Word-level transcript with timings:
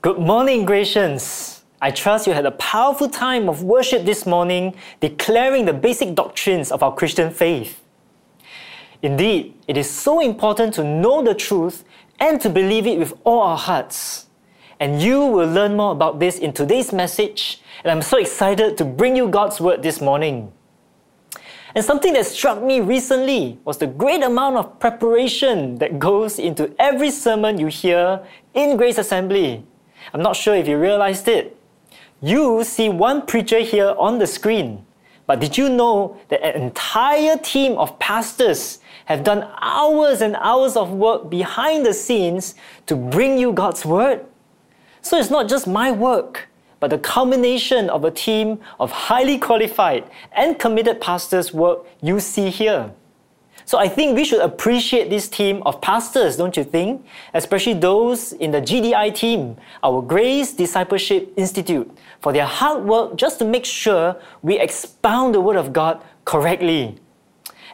Good 0.00 0.20
morning, 0.20 0.64
Gracians. 0.64 1.62
I 1.82 1.90
trust 1.90 2.28
you 2.28 2.32
had 2.32 2.46
a 2.46 2.52
powerful 2.52 3.08
time 3.08 3.48
of 3.48 3.64
worship 3.64 4.04
this 4.04 4.26
morning, 4.26 4.76
declaring 5.00 5.64
the 5.64 5.72
basic 5.72 6.14
doctrines 6.14 6.70
of 6.70 6.84
our 6.84 6.94
Christian 6.94 7.32
faith. 7.32 7.82
Indeed, 9.02 9.56
it 9.66 9.76
is 9.76 9.90
so 9.90 10.20
important 10.20 10.74
to 10.74 10.84
know 10.84 11.24
the 11.24 11.34
truth 11.34 11.82
and 12.20 12.40
to 12.40 12.48
believe 12.48 12.86
it 12.86 13.00
with 13.00 13.12
all 13.24 13.40
our 13.40 13.56
hearts. 13.56 14.28
And 14.78 15.02
you 15.02 15.26
will 15.26 15.50
learn 15.50 15.76
more 15.76 15.90
about 15.90 16.20
this 16.20 16.38
in 16.38 16.52
today's 16.52 16.92
message, 16.92 17.60
and 17.82 17.90
I'm 17.90 18.02
so 18.02 18.18
excited 18.18 18.78
to 18.78 18.84
bring 18.84 19.16
you 19.16 19.26
God's 19.28 19.60
Word 19.60 19.82
this 19.82 20.00
morning. 20.00 20.52
And 21.74 21.84
something 21.84 22.12
that 22.12 22.26
struck 22.26 22.62
me 22.62 22.78
recently 22.78 23.58
was 23.64 23.78
the 23.78 23.88
great 23.88 24.22
amount 24.22 24.58
of 24.58 24.78
preparation 24.78 25.74
that 25.78 25.98
goes 25.98 26.38
into 26.38 26.72
every 26.78 27.10
sermon 27.10 27.58
you 27.58 27.66
hear 27.66 28.24
in 28.54 28.76
Grace 28.76 28.98
Assembly. 28.98 29.64
I'm 30.12 30.22
not 30.22 30.36
sure 30.36 30.54
if 30.54 30.66
you 30.66 30.78
realized 30.78 31.28
it. 31.28 31.56
You 32.20 32.64
see 32.64 32.88
one 32.88 33.26
preacher 33.26 33.60
here 33.60 33.94
on 33.98 34.18
the 34.18 34.26
screen, 34.26 34.84
but 35.26 35.40
did 35.40 35.56
you 35.56 35.68
know 35.68 36.16
that 36.28 36.42
an 36.42 36.60
entire 36.60 37.36
team 37.36 37.72
of 37.78 37.98
pastors 37.98 38.80
have 39.04 39.24
done 39.24 39.48
hours 39.60 40.20
and 40.20 40.36
hours 40.36 40.76
of 40.76 40.90
work 40.90 41.30
behind 41.30 41.86
the 41.86 41.94
scenes 41.94 42.54
to 42.86 42.96
bring 42.96 43.38
you 43.38 43.52
God's 43.52 43.84
Word? 43.84 44.24
So 45.02 45.18
it's 45.18 45.30
not 45.30 45.48
just 45.48 45.66
my 45.66 45.92
work, 45.92 46.48
but 46.80 46.90
the 46.90 46.98
culmination 46.98 47.90
of 47.90 48.04
a 48.04 48.10
team 48.10 48.58
of 48.80 48.90
highly 48.90 49.38
qualified 49.38 50.10
and 50.32 50.58
committed 50.58 51.00
pastors' 51.00 51.52
work 51.52 51.86
you 52.00 52.20
see 52.20 52.50
here. 52.50 52.90
So 53.68 53.76
I 53.76 53.86
think 53.86 54.16
we 54.16 54.24
should 54.24 54.40
appreciate 54.40 55.10
this 55.10 55.28
team 55.28 55.62
of 55.66 55.82
pastors, 55.82 56.38
don't 56.38 56.56
you 56.56 56.64
think? 56.64 57.04
Especially 57.34 57.74
those 57.74 58.32
in 58.32 58.50
the 58.50 58.62
GDI 58.62 59.14
team, 59.14 59.58
our 59.82 60.00
Grace 60.00 60.54
Discipleship 60.54 61.34
Institute, 61.36 61.86
for 62.22 62.32
their 62.32 62.46
hard 62.46 62.84
work 62.84 63.16
just 63.16 63.38
to 63.40 63.44
make 63.44 63.66
sure 63.66 64.16
we 64.40 64.58
expound 64.58 65.34
the 65.34 65.42
Word 65.42 65.56
of 65.56 65.74
God 65.74 66.02
correctly. 66.24 66.96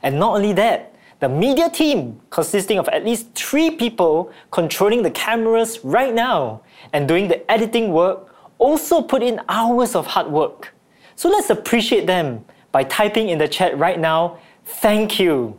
And 0.03 0.19
not 0.19 0.35
only 0.35 0.53
that, 0.55 0.97
the 1.21 1.29
media 1.29 1.71
team, 1.71 2.21
consisting 2.29 2.81
of 2.81 2.89
at 2.89 3.05
least 3.05 3.33
three 3.37 3.71
people 3.71 4.33
controlling 4.51 5.05
the 5.05 5.13
cameras 5.13 5.79
right 5.85 6.13
now 6.13 6.63
and 6.93 7.07
doing 7.07 7.29
the 7.29 7.49
editing 7.49 7.93
work, 7.93 8.35
also 8.59 9.01
put 9.01 9.23
in 9.23 9.41
hours 9.49 9.95
of 9.95 10.09
hard 10.09 10.27
work. 10.27 10.75
So 11.15 11.29
let's 11.29 11.51
appreciate 11.51 12.09
them 12.09 12.45
by 12.73 12.83
typing 12.83 13.29
in 13.29 13.39
the 13.39 13.47
chat 13.47 13.79
right 13.79 14.01
now, 14.01 14.39
thank 14.65 15.21
you. 15.21 15.57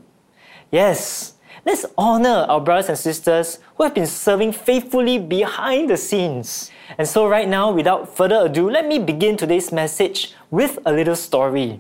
Yes, 0.76 1.36
let's 1.66 1.86
honor 1.98 2.46
our 2.50 2.60
brothers 2.60 2.90
and 2.90 3.00
sisters 3.00 3.60
who 3.78 3.86
have 3.86 3.94
been 3.96 4.06
serving 4.06 4.52
faithfully 4.52 5.18
behind 5.18 5.90
the 5.90 5.96
scenes. 5.96 6.70
And 6.98 7.08
so, 7.08 7.30
right 7.30 7.48
now, 7.48 7.72
without 7.72 8.14
further 8.14 8.44
ado, 8.44 8.70
let 8.70 8.86
me 8.86 9.00
begin 9.00 9.38
today's 9.38 9.72
message 9.72 10.34
with 10.52 10.78
a 10.86 10.92
little 10.92 11.16
story. 11.16 11.80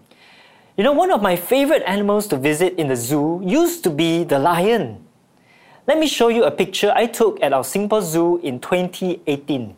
You 0.78 0.86
know, 0.86 0.94
one 0.94 1.12
of 1.12 1.22
my 1.22 1.36
favorite 1.36 1.84
animals 1.86 2.26
to 2.28 2.38
visit 2.38 2.80
in 2.80 2.88
the 2.88 2.96
zoo 2.96 3.42
used 3.44 3.84
to 3.84 3.90
be 3.90 4.24
the 4.24 4.40
lion. 4.40 5.04
Let 5.88 6.00
me 6.00 6.08
show 6.08 6.30
you 6.30 6.46
a 6.46 6.52
picture 6.52 6.94
I 6.96 7.08
took 7.08 7.44
at 7.44 7.52
our 7.52 7.66
Singapore 7.66 8.02
Zoo 8.02 8.40
in 8.48 8.62
2018. 8.62 9.76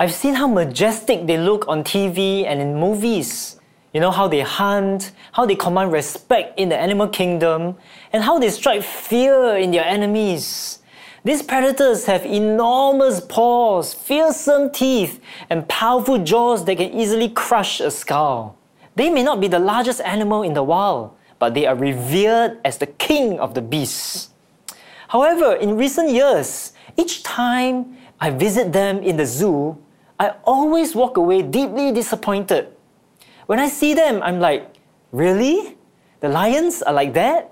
I've 0.00 0.12
seen 0.12 0.34
how 0.34 0.48
majestic 0.48 1.28
they 1.28 1.38
look 1.38 1.68
on 1.68 1.84
TV 1.84 2.46
and 2.46 2.60
in 2.60 2.74
movies. 2.74 3.60
You 3.92 4.00
know 4.00 4.12
how 4.12 4.28
they 4.28 4.40
hunt, 4.42 5.10
how 5.32 5.46
they 5.46 5.56
command 5.56 5.90
respect 5.90 6.58
in 6.58 6.68
the 6.68 6.78
animal 6.78 7.08
kingdom, 7.08 7.74
and 8.12 8.22
how 8.22 8.38
they 8.38 8.50
strike 8.50 8.82
fear 8.82 9.56
in 9.56 9.70
their 9.70 9.84
enemies. 9.84 10.78
These 11.24 11.42
predators 11.42 12.06
have 12.06 12.24
enormous 12.24 13.20
paws, 13.20 13.92
fearsome 13.92 14.70
teeth, 14.70 15.20
and 15.50 15.68
powerful 15.68 16.18
jaws 16.18 16.64
that 16.64 16.76
can 16.76 16.92
easily 16.92 17.28
crush 17.28 17.80
a 17.80 17.90
skull. 17.90 18.56
They 18.96 19.10
may 19.10 19.22
not 19.22 19.40
be 19.40 19.48
the 19.48 19.58
largest 19.58 20.00
animal 20.00 20.42
in 20.42 20.54
the 20.54 20.62
wild, 20.62 21.14
but 21.38 21.54
they 21.54 21.66
are 21.66 21.76
revered 21.76 22.58
as 22.64 22.78
the 22.78 22.86
king 22.86 23.38
of 23.38 23.54
the 23.54 23.62
beasts. 23.62 24.30
However, 25.08 25.54
in 25.54 25.76
recent 25.76 26.10
years, 26.10 26.72
each 26.96 27.22
time 27.22 27.96
I 28.20 28.30
visit 28.30 28.72
them 28.72 28.98
in 28.98 29.16
the 29.16 29.26
zoo, 29.26 29.78
I 30.18 30.34
always 30.44 30.94
walk 30.94 31.16
away 31.16 31.42
deeply 31.42 31.92
disappointed 31.92 32.68
when 33.50 33.58
I 33.58 33.66
see 33.66 33.94
them, 33.94 34.22
I'm 34.22 34.38
like, 34.38 34.70
really? 35.10 35.76
The 36.20 36.28
lions 36.28 36.82
are 36.82 36.94
like 36.94 37.14
that? 37.14 37.50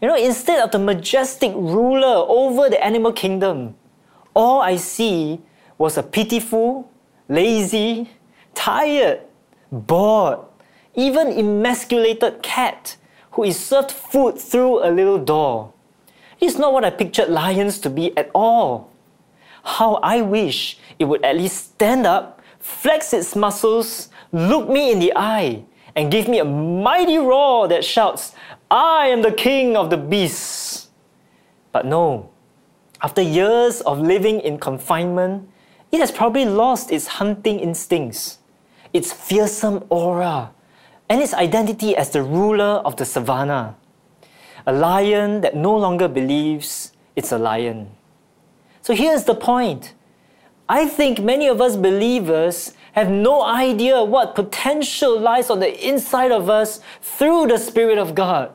You 0.00 0.08
know, 0.08 0.16
instead 0.16 0.60
of 0.62 0.70
the 0.72 0.78
majestic 0.78 1.52
ruler 1.54 2.26
over 2.28 2.68
the 2.68 2.82
animal 2.84 3.12
kingdom, 3.12 3.76
all 4.34 4.60
I 4.60 4.76
see 4.76 5.40
was 5.78 5.96
a 5.96 6.02
pitiful, 6.02 6.90
lazy, 7.28 8.10
tired, 8.54 9.20
bored, 9.72 10.40
even 10.94 11.28
emasculated 11.28 12.42
cat 12.42 12.96
who 13.32 13.44
is 13.44 13.58
served 13.58 13.90
food 13.90 14.38
through 14.38 14.84
a 14.84 14.90
little 14.90 15.18
door. 15.18 15.72
It's 16.40 16.58
not 16.58 16.72
what 16.72 16.84
I 16.84 16.90
pictured 16.90 17.28
lions 17.28 17.78
to 17.80 17.90
be 17.90 18.16
at 18.16 18.30
all. 18.34 18.92
How 19.64 19.94
I 20.02 20.20
wish 20.20 20.78
it 20.98 21.04
would 21.04 21.24
at 21.24 21.36
least 21.36 21.72
stand 21.72 22.06
up, 22.06 22.40
flex 22.60 23.14
its 23.14 23.34
muscles, 23.34 24.10
look 24.32 24.68
me 24.68 24.92
in 24.92 24.98
the 24.98 25.12
eye 25.16 25.64
and 25.94 26.10
give 26.10 26.28
me 26.28 26.38
a 26.38 26.44
mighty 26.44 27.16
roar 27.16 27.66
that 27.68 27.84
shouts, 27.84 28.32
I 28.70 29.06
am 29.08 29.22
the 29.22 29.32
king 29.32 29.76
of 29.76 29.90
the 29.90 29.96
beasts. 29.96 30.88
But 31.72 31.86
no, 31.86 32.30
after 33.02 33.22
years 33.22 33.80
of 33.82 34.00
living 34.00 34.40
in 34.40 34.58
confinement, 34.58 35.48
it 35.92 36.00
has 36.00 36.10
probably 36.10 36.44
lost 36.44 36.90
its 36.90 37.06
hunting 37.06 37.60
instincts, 37.60 38.38
its 38.92 39.12
fearsome 39.12 39.84
aura, 39.88 40.50
and 41.08 41.20
its 41.22 41.34
identity 41.34 41.94
as 41.96 42.10
the 42.10 42.22
ruler 42.22 42.82
of 42.84 42.96
the 42.96 43.04
savannah. 43.04 43.76
A 44.66 44.72
lion 44.72 45.42
that 45.42 45.54
no 45.54 45.76
longer 45.76 46.08
believes 46.08 46.92
it's 47.14 47.30
a 47.30 47.38
lion. 47.38 47.90
So 48.82 48.94
here's 48.94 49.24
the 49.24 49.34
point. 49.34 49.94
I 50.68 50.88
think 50.88 51.20
many 51.20 51.46
of 51.46 51.60
us 51.60 51.76
believers 51.76 52.72
have 52.96 53.10
no 53.10 53.42
idea 53.42 54.02
what 54.02 54.34
potential 54.34 55.20
lies 55.20 55.50
on 55.50 55.60
the 55.60 55.86
inside 55.86 56.32
of 56.32 56.48
us 56.48 56.80
through 57.02 57.46
the 57.46 57.58
Spirit 57.58 57.98
of 57.98 58.14
God. 58.14 58.50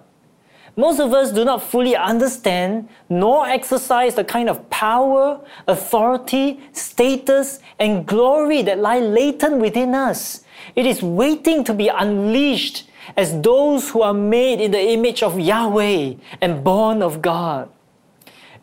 Most 0.76 1.00
of 1.00 1.14
us 1.14 1.32
do 1.32 1.46
not 1.46 1.62
fully 1.62 1.96
understand 1.96 2.90
nor 3.08 3.48
exercise 3.48 4.16
the 4.16 4.24
kind 4.24 4.50
of 4.50 4.68
power, 4.72 5.40
authority, 5.68 6.60
status, 6.72 7.60
and 7.78 8.06
glory 8.08 8.64
that 8.64 8.80
lie 8.80 9.00
latent 9.00 9.58
within 9.58 9.94
us. 9.94 10.44
It 10.76 10.88
is 10.88 11.04
waiting 11.04 11.64
to 11.66 11.74
be 11.74 11.90
unleashed 11.90 12.90
as 13.16 13.40
those 13.42 13.90
who 13.90 14.02
are 14.02 14.14
made 14.14 14.60
in 14.60 14.72
the 14.72 14.82
image 14.82 15.22
of 15.22 15.40
Yahweh 15.40 16.16
and 16.40 16.64
born 16.64 17.04
of 17.04 17.22
God. 17.22 17.70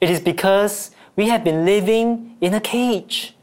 It 0.00 0.10
is 0.10 0.21
because 0.21 0.91
we 1.15 1.28
have 1.28 1.45
been 1.45 1.65
living 1.65 2.37
in 2.41 2.55
a 2.55 2.60
cage 2.60 3.34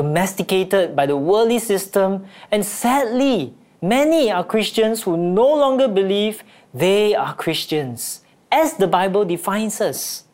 domesticated 0.00 0.96
by 0.96 1.04
the 1.04 1.16
worldly 1.16 1.58
system, 1.58 2.24
and 2.50 2.64
sadly, 2.64 3.52
many 3.82 4.32
are 4.32 4.42
Christians 4.42 5.02
who 5.02 5.14
no 5.18 5.44
longer 5.44 5.88
believe 5.88 6.42
they 6.72 7.14
are 7.14 7.34
Christians, 7.34 8.22
as 8.50 8.78
the 8.78 8.86
Bible 8.86 9.26
defines 9.26 9.78
us. 9.78 10.24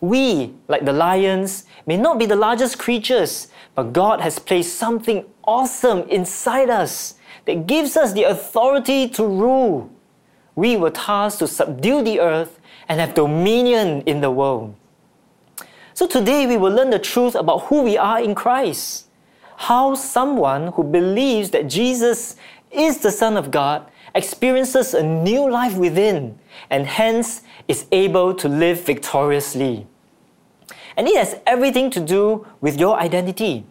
We, 0.00 0.54
like 0.68 0.84
the 0.84 0.92
lions, 0.92 1.64
may 1.84 1.96
not 1.96 2.20
be 2.20 2.26
the 2.26 2.36
largest 2.36 2.78
creatures, 2.78 3.48
but 3.74 3.92
God 3.92 4.20
has 4.20 4.38
placed 4.38 4.76
something 4.76 5.24
awesome 5.42 6.08
inside 6.08 6.70
us 6.70 7.16
that 7.46 7.66
gives 7.66 7.96
us 7.96 8.12
the 8.12 8.22
authority 8.22 9.08
to 9.18 9.26
rule. 9.26 9.90
We 10.54 10.76
were 10.76 10.90
tasked 10.90 11.40
to 11.40 11.48
subdue 11.48 12.02
the 12.02 12.20
earth 12.20 12.60
and 12.86 13.00
have 13.00 13.14
dominion 13.14 14.02
in 14.06 14.20
the 14.20 14.30
world. 14.30 14.76
So 15.94 16.06
today 16.06 16.46
we 16.46 16.56
will 16.56 16.70
learn 16.70 16.90
the 16.90 17.00
truth 17.00 17.34
about 17.34 17.66
who 17.66 17.82
we 17.82 17.98
are 17.98 18.22
in 18.22 18.36
Christ. 18.36 19.07
How 19.58 19.96
someone 19.96 20.68
who 20.68 20.84
believes 20.84 21.50
that 21.50 21.68
Jesus 21.68 22.36
is 22.70 22.98
the 22.98 23.10
Son 23.10 23.36
of 23.36 23.50
God 23.50 23.90
experiences 24.14 24.94
a 24.94 25.02
new 25.02 25.50
life 25.50 25.76
within 25.76 26.38
and 26.70 26.86
hence 26.86 27.42
is 27.66 27.86
able 27.90 28.34
to 28.34 28.48
live 28.48 28.80
victoriously. 28.80 29.86
And 30.96 31.08
it 31.08 31.16
has 31.16 31.40
everything 31.44 31.90
to 31.90 32.00
do 32.00 32.46
with 32.60 32.78
your 32.78 32.98
identity. 32.98 33.66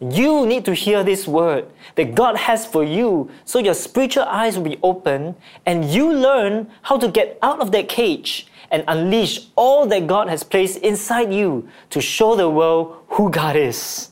You 0.00 0.44
need 0.44 0.66
to 0.66 0.74
hear 0.74 1.02
this 1.02 1.26
word 1.26 1.66
that 1.94 2.14
God 2.14 2.36
has 2.36 2.66
for 2.66 2.84
you 2.84 3.30
so 3.46 3.58
your 3.58 3.72
spiritual 3.72 4.24
eyes 4.24 4.58
will 4.58 4.64
be 4.64 4.78
open 4.82 5.34
and 5.64 5.86
you 5.86 6.12
learn 6.12 6.70
how 6.82 6.98
to 6.98 7.08
get 7.08 7.38
out 7.40 7.60
of 7.60 7.72
that 7.72 7.88
cage 7.88 8.48
and 8.70 8.84
unleash 8.86 9.48
all 9.56 9.86
that 9.86 10.06
God 10.06 10.28
has 10.28 10.42
placed 10.42 10.78
inside 10.78 11.32
you 11.32 11.68
to 11.88 12.02
show 12.02 12.36
the 12.36 12.50
world 12.50 12.96
who 13.08 13.30
God 13.30 13.56
is. 13.56 14.10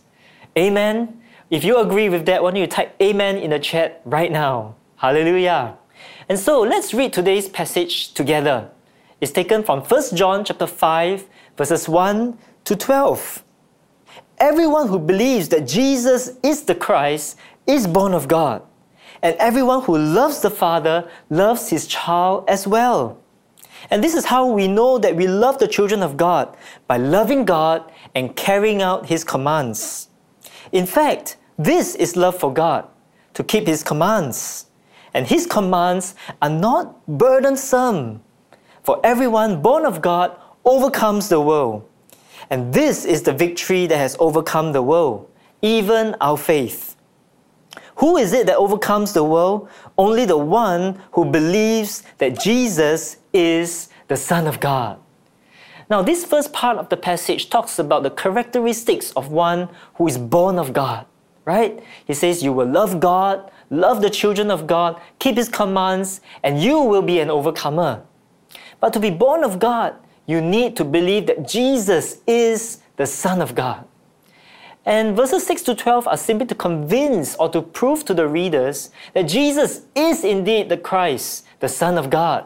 Amen. 0.57 1.21
If 1.51 1.65
you 1.65 1.79
agree 1.79 2.09
with 2.09 2.27
that, 2.27 2.43
why 2.43 2.51
don't 2.51 2.61
you 2.61 2.67
type 2.67 2.95
Amen 3.03 3.37
in 3.37 3.51
the 3.51 3.59
chat 3.59 4.01
right 4.05 4.31
now? 4.31 4.77
Hallelujah. 4.97 5.77
And 6.29 6.39
so 6.39 6.61
let's 6.61 6.95
read 6.95 7.13
today's 7.13 7.49
passage 7.49 8.15
together. 8.15 8.71
It's 9.21 9.33
taken 9.33 9.63
from 9.63 9.81
1 9.81 10.17
John 10.17 10.45
chapter 10.45 10.67
5, 10.67 11.27
verses 11.57 11.89
1 11.89 12.39
to 12.65 12.77
12. 12.77 13.45
everyone 14.39 14.89
who 14.89 14.99
believes 14.99 15.49
that 15.49 15.67
Jesus 15.67 16.33
is 16.43 16.63
the 16.63 16.75
Christ 16.75 17.39
is 17.67 17.87
born 17.87 18.15
of 18.15 18.29
God. 18.29 18.63
And 19.23 19.37
everyone 19.39 19.83
who 19.83 19.97
loves 19.97 20.41
the 20.41 20.51
Father 20.51 21.09
loves 21.31 21.71
his 21.71 21.87
child 21.87 22.45
as 22.49 22.67
well. 22.67 23.19
And 23.91 24.03
this 24.03 24.15
is 24.15 24.27
how 24.27 24.47
we 24.47 24.69
know 24.69 24.99
that 24.99 25.17
we 25.17 25.27
love 25.27 25.59
the 25.59 25.69
children 25.69 26.03
of 26.03 26.17
God 26.17 26.57
by 26.87 26.97
loving 26.97 27.45
God 27.45 27.91
and 28.15 28.35
carrying 28.37 28.83
out 28.83 29.07
his 29.07 29.25
commands. 29.25 30.09
In 30.75 30.87
fact, 30.87 31.37
this 31.57 31.95
is 31.95 32.17
love 32.17 32.37
for 32.37 32.53
God, 32.53 32.89
to 33.35 33.45
keep 33.45 33.69
his 33.69 33.85
commands. 33.85 34.67
And 35.15 35.25
his 35.25 35.47
commands 35.47 36.17
are 36.43 36.51
not 36.51 37.07
burdensome. 37.07 38.21
For 38.83 39.01
everyone 39.05 39.63
born 39.63 39.87
of 39.87 40.03
God 40.03 40.37
overcomes 40.65 41.29
the 41.29 41.41
world. 41.41 41.89
And 42.51 42.75
this 42.75 43.05
is 43.05 43.23
the 43.23 43.33
victory 43.33 43.87
that 43.87 43.97
has 43.97 44.17
overcome 44.19 44.73
the 44.73 44.83
world, 44.83 45.31
even 45.63 46.17
our 46.21 46.37
faith. 46.37 46.97
Who 47.97 48.17
is 48.17 48.33
it 48.33 48.49
that 48.49 48.57
overcomes 48.57 49.13
the 49.13 49.23
world? 49.23 49.69
Only 49.97 50.25
the 50.25 50.37
one 50.37 51.01
who 51.13 51.25
believes 51.25 52.03
that 52.19 52.41
Jesus 52.41 53.19
is 53.33 53.91
the 54.09 54.17
Son 54.17 54.49
of 54.49 54.59
God. 54.59 54.99
Now, 55.91 56.03
this 56.03 56.25
first 56.25 56.53
part 56.53 56.79
of 56.79 56.89
the 56.89 56.97
passage 56.97 57.51
talks 57.51 57.79
about 57.79 58.03
the 58.03 58.11
characteristics 58.11 59.11
of 59.13 59.31
one 59.31 59.69
who 59.95 60.07
is 60.09 60.17
born 60.17 60.59
of 60.59 60.73
God, 60.73 61.07
right? 61.45 61.83
He 62.07 62.15
says, 62.15 62.43
You 62.43 62.53
will 62.53 62.67
love 62.67 63.01
God, 63.01 63.51
love 63.71 64.01
the 64.01 64.11
children 64.11 64.51
of 64.51 64.67
God, 64.67 65.01
keep 65.19 65.37
His 65.37 65.49
commands, 65.49 66.21
and 66.43 66.63
you 66.63 66.81
will 66.81 67.03
be 67.03 67.21
an 67.21 67.31
overcomer. 67.31 68.03
But 68.81 68.93
to 68.95 69.01
be 69.01 69.11
born 69.11 69.45
of 69.45 69.59
God, 69.59 69.95
you 70.27 70.41
need 70.41 70.77
to 70.77 70.85
believe 70.85 71.27
that 71.27 71.47
Jesus 71.47 72.21
is 72.27 72.79
the 72.97 73.07
Son 73.07 73.43
of 73.43 73.55
God. 73.55 73.87
And 74.87 75.17
verses 75.17 75.47
6 75.47 75.63
to 75.63 75.75
12 75.75 76.07
are 76.09 76.17
simply 76.17 76.47
to 76.47 76.55
convince 76.55 77.35
or 77.37 77.49
to 77.51 77.63
prove 77.63 78.05
to 78.05 78.15
the 78.15 78.29
readers 78.29 78.91
that 79.15 79.23
Jesus 79.23 79.83
is 79.95 80.25
indeed 80.25 80.69
the 80.69 80.77
Christ, 80.77 81.47
the 81.61 81.69
Son 81.69 81.97
of 81.97 82.11
God. 82.11 82.45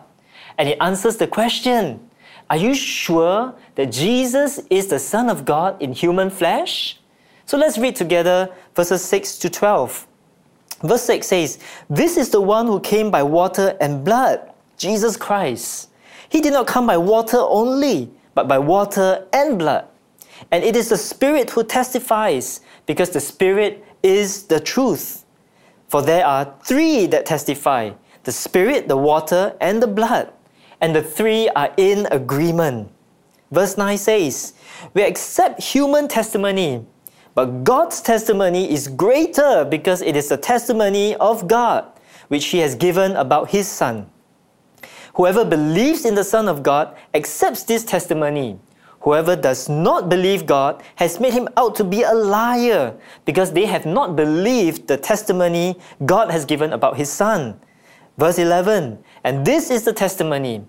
And 0.57 0.69
he 0.69 0.77
answers 0.77 1.17
the 1.17 1.27
question 1.27 2.08
Are 2.51 2.57
you 2.57 2.75
sure 2.75 3.55
that 3.75 3.93
Jesus 3.93 4.61
is 4.71 4.87
the 4.87 4.99
Son 4.99 5.29
of 5.29 5.45
God 5.45 5.81
in 5.83 5.93
human 5.93 6.31
flesh? 6.31 6.99
So 7.45 7.57
let's 7.57 7.79
read 7.79 7.97
together 7.97 8.51
verses 8.75 9.05
6 9.05 9.39
to 9.39 9.51
12. 9.51 10.07
Verse 10.83 11.03
6 11.03 11.27
says, 11.27 11.59
This 11.91 12.17
is 12.17 12.31
the 12.31 12.41
one 12.41 12.67
who 12.67 12.81
came 12.81 13.11
by 13.11 13.23
water 13.23 13.77
and 13.81 14.05
blood, 14.05 14.53
Jesus 14.77 15.17
Christ. 15.17 15.91
He 16.29 16.41
did 16.41 16.53
not 16.53 16.67
come 16.67 16.87
by 16.87 16.97
water 16.97 17.39
only, 17.39 18.11
but 18.35 18.49
by 18.49 18.59
water 18.59 19.27
and 19.33 19.59
blood. 19.59 19.87
And 20.51 20.63
it 20.63 20.77
is 20.77 20.89
the 20.89 20.97
Spirit 20.97 21.51
who 21.51 21.65
testifies, 21.65 22.61
because 22.87 23.11
the 23.11 23.21
Spirit 23.21 23.85
is 24.03 24.45
the 24.45 24.61
truth. 24.61 25.25
For 25.89 26.03
there 26.03 26.25
are 26.25 26.55
three 26.63 27.07
that 27.07 27.27
testify 27.27 27.91
the 28.25 28.33
Spirit, 28.33 28.89
the 28.89 28.97
water, 28.97 29.57
and 29.61 29.83
the 29.83 29.87
blood. 29.87 30.31
And 30.81 30.95
the 30.95 31.03
three 31.03 31.49
are 31.51 31.73
in 31.77 32.07
agreement. 32.11 32.91
Verse 33.51 33.77
9 33.77 33.99
says, 33.99 34.53
We 34.95 35.03
accept 35.03 35.63
human 35.63 36.09
testimony, 36.09 36.85
but 37.35 37.65
God's 37.65 38.01
testimony 38.01 38.71
is 38.71 38.89
greater 38.89 39.65
because 39.65 40.03
it 40.03 40.17
is 40.17 40.29
the 40.29 40.37
testimony 40.37 41.17
of 41.17 41.49
God, 41.49 41.87
which 42.29 42.47
He 42.47 42.59
has 42.59 42.75
given 42.75 43.13
about 43.17 43.51
His 43.51 43.67
Son. 43.67 44.11
Whoever 45.15 45.45
believes 45.45 46.05
in 46.05 46.15
the 46.15 46.25
Son 46.25 46.49
of 46.49 46.63
God 46.63 46.97
accepts 47.15 47.65
this 47.65 47.85
testimony. 47.85 48.59
Whoever 49.01 49.37
does 49.37 49.69
not 49.69 50.09
believe 50.09 50.47
God 50.47 50.83
has 50.97 51.19
made 51.19 51.33
him 51.33 51.49
out 51.57 51.75
to 51.77 51.85
be 51.85 52.03
a 52.03 52.13
liar 52.13 52.95
because 53.25 53.53
they 53.53 53.65
have 53.67 53.87
not 53.87 54.17
believed 54.17 54.87
the 54.87 54.97
testimony 54.97 55.77
God 56.05 56.31
has 56.31 56.45
given 56.45 56.73
about 56.73 56.97
his 56.97 57.11
Son. 57.11 57.61
Verse 58.17 58.39
11 58.39 58.99
And 59.25 59.47
this 59.47 59.71
is 59.71 59.85
the 59.85 59.93
testimony 59.93 60.65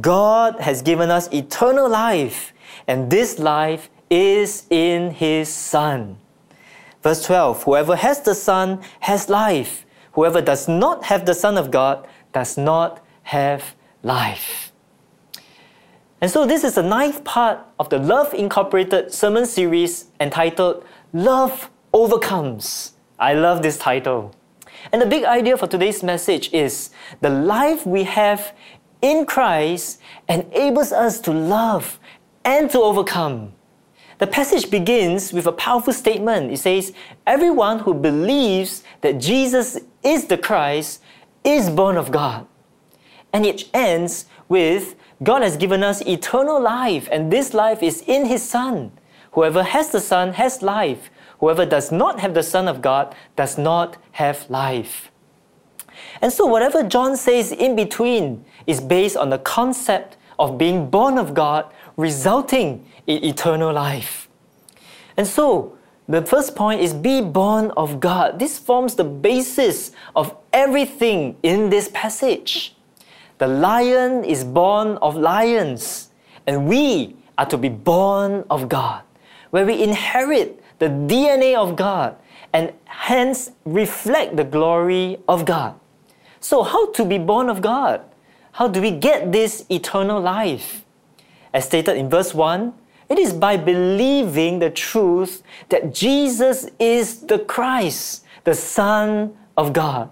God 0.00 0.60
has 0.60 0.82
given 0.82 1.10
us 1.10 1.28
eternal 1.32 1.88
life, 1.88 2.52
and 2.86 3.10
this 3.10 3.38
life 3.38 3.90
is 4.08 4.66
in 4.70 5.10
his 5.10 5.48
Son. 5.48 6.18
Verse 7.02 7.24
12 7.24 7.64
Whoever 7.64 7.96
has 7.96 8.20
the 8.20 8.34
Son 8.34 8.80
has 9.00 9.28
life. 9.28 9.84
Whoever 10.12 10.40
does 10.40 10.68
not 10.68 11.04
have 11.04 11.26
the 11.26 11.34
Son 11.34 11.56
of 11.56 11.70
God 11.70 12.06
does 12.32 12.56
not 12.58 13.04
have 13.24 13.74
life. 14.02 14.72
And 16.20 16.30
so, 16.30 16.46
this 16.46 16.64
is 16.64 16.74
the 16.74 16.82
ninth 16.82 17.24
part 17.24 17.60
of 17.78 17.88
the 17.88 17.98
Love 17.98 18.34
Incorporated 18.34 19.12
sermon 19.12 19.46
series 19.46 20.06
entitled 20.20 20.84
Love 21.12 21.70
Overcomes. 21.94 22.92
I 23.18 23.34
love 23.34 23.62
this 23.62 23.78
title. 23.78 24.34
And 24.92 25.00
the 25.00 25.06
big 25.06 25.24
idea 25.24 25.56
for 25.56 25.66
today's 25.66 26.02
message 26.02 26.52
is 26.52 26.90
the 27.20 27.30
life 27.30 27.86
we 27.86 28.04
have 28.04 28.54
in 29.02 29.26
Christ 29.26 30.00
enables 30.28 30.92
us 30.92 31.20
to 31.20 31.32
love 31.32 31.98
and 32.44 32.70
to 32.70 32.80
overcome. 32.80 33.52
The 34.18 34.26
passage 34.26 34.70
begins 34.70 35.32
with 35.32 35.46
a 35.46 35.52
powerful 35.52 35.94
statement. 35.94 36.52
It 36.52 36.58
says, 36.58 36.92
Everyone 37.26 37.78
who 37.78 37.94
believes 37.94 38.82
that 39.00 39.18
Jesus 39.18 39.78
is 40.02 40.26
the 40.26 40.36
Christ 40.36 41.00
is 41.42 41.70
born 41.70 41.96
of 41.96 42.10
God. 42.10 42.46
And 43.32 43.46
it 43.46 43.70
ends 43.72 44.26
with 44.48 44.94
God 45.22 45.42
has 45.42 45.56
given 45.56 45.82
us 45.82 46.02
eternal 46.02 46.60
life, 46.60 47.08
and 47.12 47.32
this 47.32 47.54
life 47.54 47.82
is 47.82 48.02
in 48.06 48.26
His 48.26 48.42
Son. 48.42 48.92
Whoever 49.32 49.62
has 49.62 49.90
the 49.90 50.00
Son 50.00 50.32
has 50.34 50.62
life. 50.62 51.10
Whoever 51.40 51.66
does 51.66 51.90
not 51.90 52.20
have 52.20 52.34
the 52.34 52.42
Son 52.42 52.68
of 52.68 52.80
God 52.80 53.14
does 53.34 53.58
not 53.58 53.96
have 54.12 54.48
life. 54.48 55.10
And 56.20 56.32
so, 56.32 56.46
whatever 56.46 56.82
John 56.82 57.16
says 57.16 57.50
in 57.50 57.74
between 57.76 58.44
is 58.66 58.80
based 58.80 59.16
on 59.16 59.30
the 59.30 59.38
concept 59.38 60.16
of 60.38 60.58
being 60.58 60.88
born 60.88 61.18
of 61.18 61.34
God, 61.34 61.66
resulting 61.96 62.86
in 63.06 63.24
eternal 63.24 63.72
life. 63.72 64.28
And 65.16 65.26
so, 65.26 65.76
the 66.08 66.22
first 66.22 66.56
point 66.56 66.80
is 66.80 66.92
be 66.92 67.20
born 67.20 67.70
of 67.76 68.00
God. 68.00 68.38
This 68.38 68.58
forms 68.58 68.94
the 68.94 69.04
basis 69.04 69.92
of 70.16 70.36
everything 70.52 71.36
in 71.42 71.70
this 71.70 71.88
passage. 71.94 72.74
The 73.38 73.46
lion 73.46 74.24
is 74.24 74.44
born 74.44 74.98
of 75.00 75.16
lions, 75.16 76.10
and 76.46 76.68
we 76.68 77.16
are 77.38 77.46
to 77.46 77.56
be 77.56 77.68
born 77.68 78.44
of 78.50 78.68
God, 78.68 79.02
where 79.50 79.64
we 79.64 79.82
inherit 79.82 80.59
the 80.80 80.88
DNA 80.88 81.54
of 81.54 81.76
God 81.76 82.16
and 82.52 82.72
hence 82.84 83.52
reflect 83.64 84.36
the 84.36 84.44
glory 84.44 85.18
of 85.28 85.44
God. 85.44 85.78
So, 86.40 86.62
how 86.64 86.90
to 86.92 87.04
be 87.04 87.18
born 87.18 87.48
of 87.48 87.62
God? 87.62 88.00
How 88.52 88.66
do 88.66 88.80
we 88.80 88.90
get 88.90 89.30
this 89.30 89.64
eternal 89.70 90.20
life? 90.20 90.84
As 91.52 91.66
stated 91.66 91.96
in 91.96 92.10
verse 92.10 92.34
1, 92.34 92.72
it 93.08 93.18
is 93.18 93.32
by 93.32 93.56
believing 93.56 94.58
the 94.58 94.70
truth 94.70 95.42
that 95.68 95.94
Jesus 95.94 96.68
is 96.78 97.20
the 97.20 97.38
Christ, 97.38 98.24
the 98.44 98.54
Son 98.54 99.36
of 99.56 99.72
God. 99.72 100.10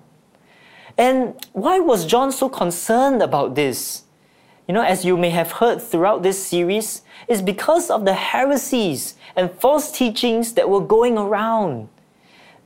And 0.97 1.35
why 1.53 1.79
was 1.79 2.05
John 2.05 2.33
so 2.33 2.49
concerned 2.49 3.23
about 3.23 3.55
this? 3.55 4.03
You 4.67 4.75
know, 4.75 4.83
as 4.83 5.05
you 5.05 5.17
may 5.17 5.31
have 5.31 5.53
heard 5.53 5.81
throughout 5.81 6.23
this 6.23 6.45
series, 6.45 7.03
is 7.27 7.41
because 7.41 7.89
of 7.89 8.05
the 8.05 8.13
heresies 8.13 9.15
and 9.39 9.53
false 9.53 9.93
teachings 9.93 10.53
that 10.55 10.69
were 10.69 10.81
going 10.81 11.17
around. 11.17 11.89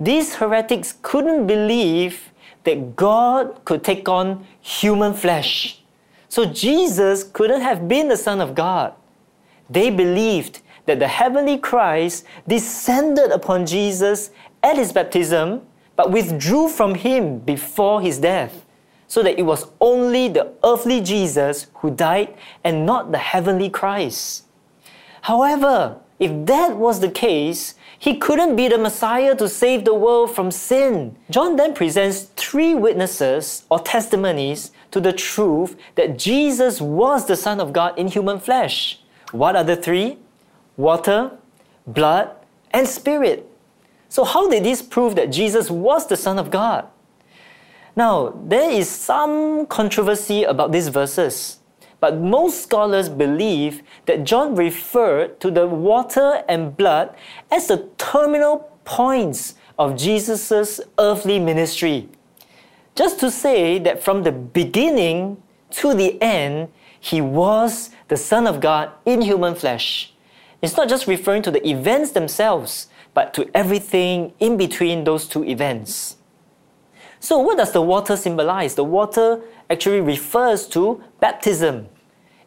These 0.00 0.36
heretics 0.36 0.96
couldn't 1.02 1.46
believe 1.46 2.32
that 2.64 2.96
God 2.96 3.64
could 3.66 3.84
take 3.84 4.08
on 4.08 4.46
human 4.60 5.12
flesh. 5.12 5.82
So 6.28 6.46
Jesus 6.46 7.24
couldn't 7.24 7.60
have 7.60 7.86
been 7.86 8.08
the 8.08 8.16
Son 8.16 8.40
of 8.40 8.54
God. 8.54 8.94
They 9.68 9.90
believed 9.90 10.62
that 10.86 10.98
the 10.98 11.08
heavenly 11.08 11.58
Christ 11.58 12.24
descended 12.48 13.30
upon 13.30 13.66
Jesus 13.66 14.30
at 14.62 14.76
his 14.76 14.92
baptism 14.92 15.60
but 15.94 16.10
withdrew 16.10 16.68
from 16.68 16.94
him 16.94 17.38
before 17.40 18.00
his 18.00 18.18
death, 18.18 18.64
so 19.08 19.22
that 19.22 19.38
it 19.38 19.42
was 19.42 19.66
only 19.78 20.28
the 20.28 20.54
earthly 20.64 21.02
Jesus 21.02 21.66
who 21.74 21.90
died 21.90 22.34
and 22.64 22.86
not 22.86 23.12
the 23.12 23.18
heavenly 23.18 23.68
Christ. 23.68 24.44
However, 25.20 26.00
if 26.22 26.46
that 26.46 26.76
was 26.76 27.00
the 27.00 27.10
case, 27.10 27.74
he 27.98 28.16
couldn't 28.16 28.54
be 28.54 28.68
the 28.68 28.78
Messiah 28.78 29.34
to 29.34 29.48
save 29.48 29.84
the 29.84 29.92
world 29.92 30.32
from 30.32 30.52
sin. 30.52 31.16
John 31.30 31.56
then 31.56 31.74
presents 31.74 32.30
three 32.36 32.76
witnesses 32.76 33.64
or 33.68 33.80
testimonies 33.80 34.70
to 34.92 35.00
the 35.00 35.12
truth 35.12 35.74
that 35.96 36.20
Jesus 36.20 36.80
was 36.80 37.26
the 37.26 37.34
Son 37.34 37.58
of 37.58 37.72
God 37.72 37.98
in 37.98 38.06
human 38.06 38.38
flesh. 38.38 39.00
What 39.32 39.56
are 39.56 39.64
the 39.64 39.74
three? 39.74 40.18
Water, 40.76 41.32
blood, 41.88 42.30
and 42.70 42.86
spirit. 42.86 43.48
So, 44.08 44.22
how 44.22 44.48
did 44.48 44.62
this 44.62 44.80
prove 44.80 45.16
that 45.16 45.32
Jesus 45.32 45.72
was 45.72 46.06
the 46.06 46.16
Son 46.16 46.38
of 46.38 46.52
God? 46.52 46.86
Now, 47.96 48.38
there 48.46 48.70
is 48.70 48.88
some 48.88 49.66
controversy 49.66 50.44
about 50.44 50.70
these 50.70 50.86
verses, 50.86 51.58
but 52.02 52.18
most 52.18 52.64
scholars 52.64 53.09
believe 53.09 53.80
that 54.06 54.25
John 54.25 54.56
referred 54.56 55.38
to 55.38 55.52
the 55.52 55.68
water 55.68 56.42
and 56.49 56.76
blood 56.76 57.14
as 57.49 57.68
the 57.68 57.88
terminal 57.97 58.68
points 58.85 59.54
of 59.78 59.97
Jesus' 59.97 60.80
earthly 60.99 61.38
ministry. 61.38 62.09
Just 62.97 63.21
to 63.21 63.30
say 63.30 63.78
that 63.78 64.02
from 64.02 64.25
the 64.25 64.32
beginning 64.32 65.40
to 65.78 65.94
the 65.94 66.21
end, 66.21 66.71
he 66.99 67.21
was 67.21 67.90
the 68.09 68.16
Son 68.16 68.49
of 68.49 68.59
God 68.59 68.90
in 69.06 69.21
human 69.21 69.54
flesh. 69.54 70.12
It's 70.61 70.76
not 70.76 70.88
just 70.88 71.06
referring 71.06 71.42
to 71.42 71.52
the 71.52 71.64
events 71.68 72.11
themselves, 72.11 72.88
but 73.14 73.32
to 73.35 73.49
everything 73.56 74.32
in 74.40 74.56
between 74.56 75.04
those 75.04 75.28
two 75.28 75.44
events. 75.44 76.16
So, 77.21 77.38
what 77.38 77.59
does 77.59 77.71
the 77.71 77.80
water 77.80 78.16
symbolize? 78.16 78.75
The 78.75 78.82
water 78.82 79.40
actually 79.71 80.00
refers 80.00 80.66
to 80.68 81.00
baptism. 81.21 81.87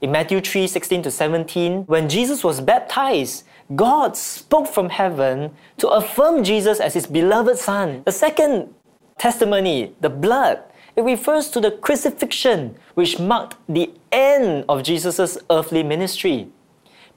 In 0.05 0.11
Matthew 0.11 0.39
3 0.39 0.67
16 0.67 1.01
to 1.01 1.09
17, 1.09 1.85
when 1.87 2.07
Jesus 2.07 2.43
was 2.43 2.61
baptized, 2.61 3.43
God 3.75 4.15
spoke 4.15 4.67
from 4.67 4.89
heaven 4.89 5.49
to 5.79 5.87
affirm 5.87 6.43
Jesus 6.43 6.79
as 6.79 6.93
his 6.93 7.07
beloved 7.07 7.57
Son. 7.57 8.03
The 8.05 8.11
second 8.11 8.71
testimony, 9.17 9.95
the 10.01 10.11
blood, 10.11 10.61
it 10.95 11.01
refers 11.01 11.49
to 11.49 11.59
the 11.59 11.71
crucifixion, 11.71 12.77
which 12.93 13.17
marked 13.17 13.57
the 13.67 13.91
end 14.11 14.65
of 14.69 14.83
Jesus' 14.83 15.39
earthly 15.49 15.81
ministry. 15.81 16.49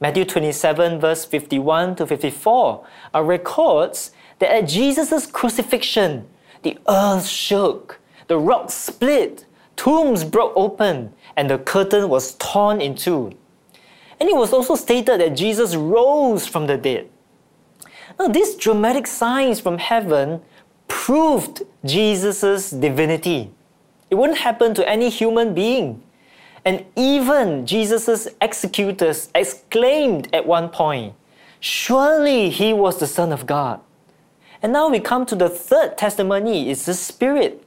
Matthew 0.00 0.25
27, 0.25 0.99
verse 0.99 1.26
51 1.26 1.97
to 1.97 2.07
54, 2.07 2.87
are 3.12 3.23
records 3.23 4.12
that 4.38 4.50
at 4.50 4.66
Jesus' 4.66 5.26
crucifixion, 5.26 6.26
the 6.62 6.78
earth 6.88 7.26
shook, 7.26 8.00
the 8.28 8.38
rocks 8.38 8.73
split, 8.73 9.45
tombs 9.76 10.25
broke 10.25 10.54
open, 10.57 11.12
and 11.38 11.49
the 11.49 11.57
curtain 11.57 12.09
was 12.09 12.35
torn 12.35 12.80
in 12.80 12.97
two. 12.97 13.30
And 14.18 14.28
it 14.28 14.35
was 14.35 14.52
also 14.52 14.75
stated 14.75 15.21
that 15.21 15.37
Jesus 15.37 15.76
rose 15.76 16.49
from 16.49 16.66
the 16.66 16.76
dead. 16.76 17.09
Now, 18.18 18.26
these 18.26 18.57
dramatic 18.57 19.07
signs 19.07 19.61
from 19.61 19.78
heaven 19.78 20.42
proved 20.88 21.62
Jesus' 21.85 22.71
divinity. 22.71 23.52
It 24.11 24.16
wouldn't 24.16 24.40
happen 24.40 24.75
to 24.75 24.88
any 24.88 25.11
human 25.11 25.54
being. 25.54 26.02
And 26.64 26.85
even 26.97 27.64
Jesus' 27.64 28.26
executors 28.42 29.28
exclaimed 29.33 30.28
at 30.35 30.45
one 30.45 30.68
point, 30.68 31.14
Surely 31.61 32.50
he 32.50 32.73
was 32.73 32.99
the 32.99 33.07
Son 33.07 33.33
of 33.33 33.47
God. 33.47 33.80
And 34.61 34.73
now 34.73 34.88
we 34.88 34.99
come 34.99 35.25
to 35.26 35.37
the 35.37 35.49
third 35.49 35.97
testimony, 35.97 36.68
it's 36.68 36.87
the 36.87 36.95
Spirit. 36.95 37.62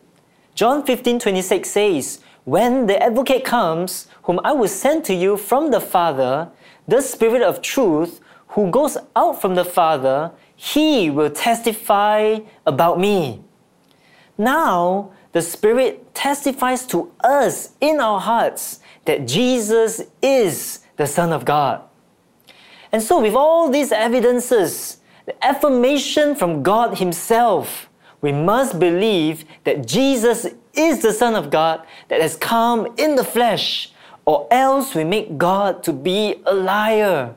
John 0.55 0.85
15 0.85 1.19
26 1.19 1.69
says, 1.69 2.19
When 2.43 2.87
the 2.87 3.01
advocate 3.01 3.45
comes, 3.45 4.07
whom 4.23 4.39
I 4.43 4.51
will 4.51 4.67
send 4.67 5.05
to 5.05 5.13
you 5.13 5.37
from 5.37 5.71
the 5.71 5.79
Father, 5.79 6.49
the 6.87 7.01
Spirit 7.01 7.41
of 7.41 7.61
truth, 7.61 8.19
who 8.49 8.69
goes 8.71 8.97
out 9.15 9.39
from 9.39 9.55
the 9.55 9.65
Father, 9.65 10.31
he 10.55 11.09
will 11.09 11.29
testify 11.29 12.39
about 12.65 12.99
me. 12.99 13.43
Now, 14.37 15.11
the 15.31 15.41
Spirit 15.41 16.13
testifies 16.13 16.85
to 16.87 17.11
us 17.23 17.71
in 17.79 17.99
our 17.99 18.19
hearts 18.19 18.79
that 19.05 19.27
Jesus 19.27 20.01
is 20.21 20.79
the 20.97 21.07
Son 21.07 21.31
of 21.31 21.45
God. 21.45 21.81
And 22.91 23.01
so, 23.01 23.21
with 23.21 23.35
all 23.35 23.69
these 23.69 23.91
evidences, 23.91 24.97
the 25.25 25.45
affirmation 25.45 26.35
from 26.35 26.63
God 26.63 26.97
Himself, 26.97 27.89
we 28.21 28.31
must 28.31 28.79
believe 28.79 29.45
that 29.63 29.87
Jesus 29.87 30.47
is 30.73 31.01
the 31.01 31.13
Son 31.13 31.35
of 31.35 31.49
God 31.49 31.85
that 32.07 32.21
has 32.21 32.35
come 32.35 32.93
in 32.97 33.15
the 33.15 33.23
flesh, 33.23 33.91
or 34.25 34.47
else 34.51 34.95
we 34.95 35.03
make 35.03 35.37
God 35.37 35.83
to 35.83 35.93
be 35.93 36.35
a 36.45 36.53
liar. 36.53 37.35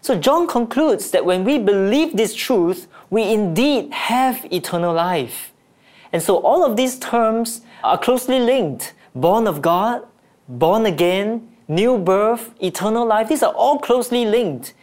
So 0.00 0.18
John 0.18 0.46
concludes 0.46 1.10
that 1.12 1.24
when 1.24 1.44
we 1.44 1.58
believe 1.58 2.16
this 2.16 2.34
truth, 2.34 2.88
we 3.10 3.22
indeed 3.32 3.92
have 3.92 4.44
eternal 4.52 4.92
life. 4.92 5.52
And 6.12 6.22
so 6.22 6.38
all 6.38 6.64
of 6.64 6.76
these 6.76 6.98
terms 6.98 7.62
are 7.82 7.98
closely 7.98 8.40
linked 8.40 8.94
born 9.14 9.46
of 9.46 9.60
God, 9.62 10.06
born 10.48 10.86
again, 10.86 11.48
new 11.68 11.98
birth, 11.98 12.54
eternal 12.62 13.06
life. 13.06 13.28
These 13.28 13.42
are 13.42 13.52
all 13.52 13.78
closely 13.78 14.24
linked. 14.24 14.74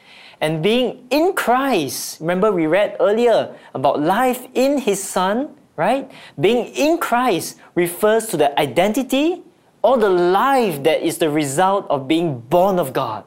And 0.41 0.63
being 0.63 1.05
in 1.09 1.33
Christ, 1.33 2.21
remember 2.21 2.51
we 2.51 2.67
read 2.67 2.95
earlier 2.99 3.55
about 3.73 3.99
life 4.01 4.47
in 4.53 4.77
His 4.77 5.03
Son, 5.03 5.55
right? 5.79 6.11
Being 6.37 6.67
in 6.75 6.97
Christ 6.97 7.57
refers 7.73 8.27
to 8.27 8.37
the 8.37 8.51
identity 8.59 9.41
or 9.81 9.97
the 9.97 10.09
life 10.09 10.83
that 10.83 11.01
is 11.01 11.19
the 11.19 11.29
result 11.29 11.87
of 11.89 12.05
being 12.05 12.41
born 12.41 12.79
of 12.79 12.91
God. 12.91 13.23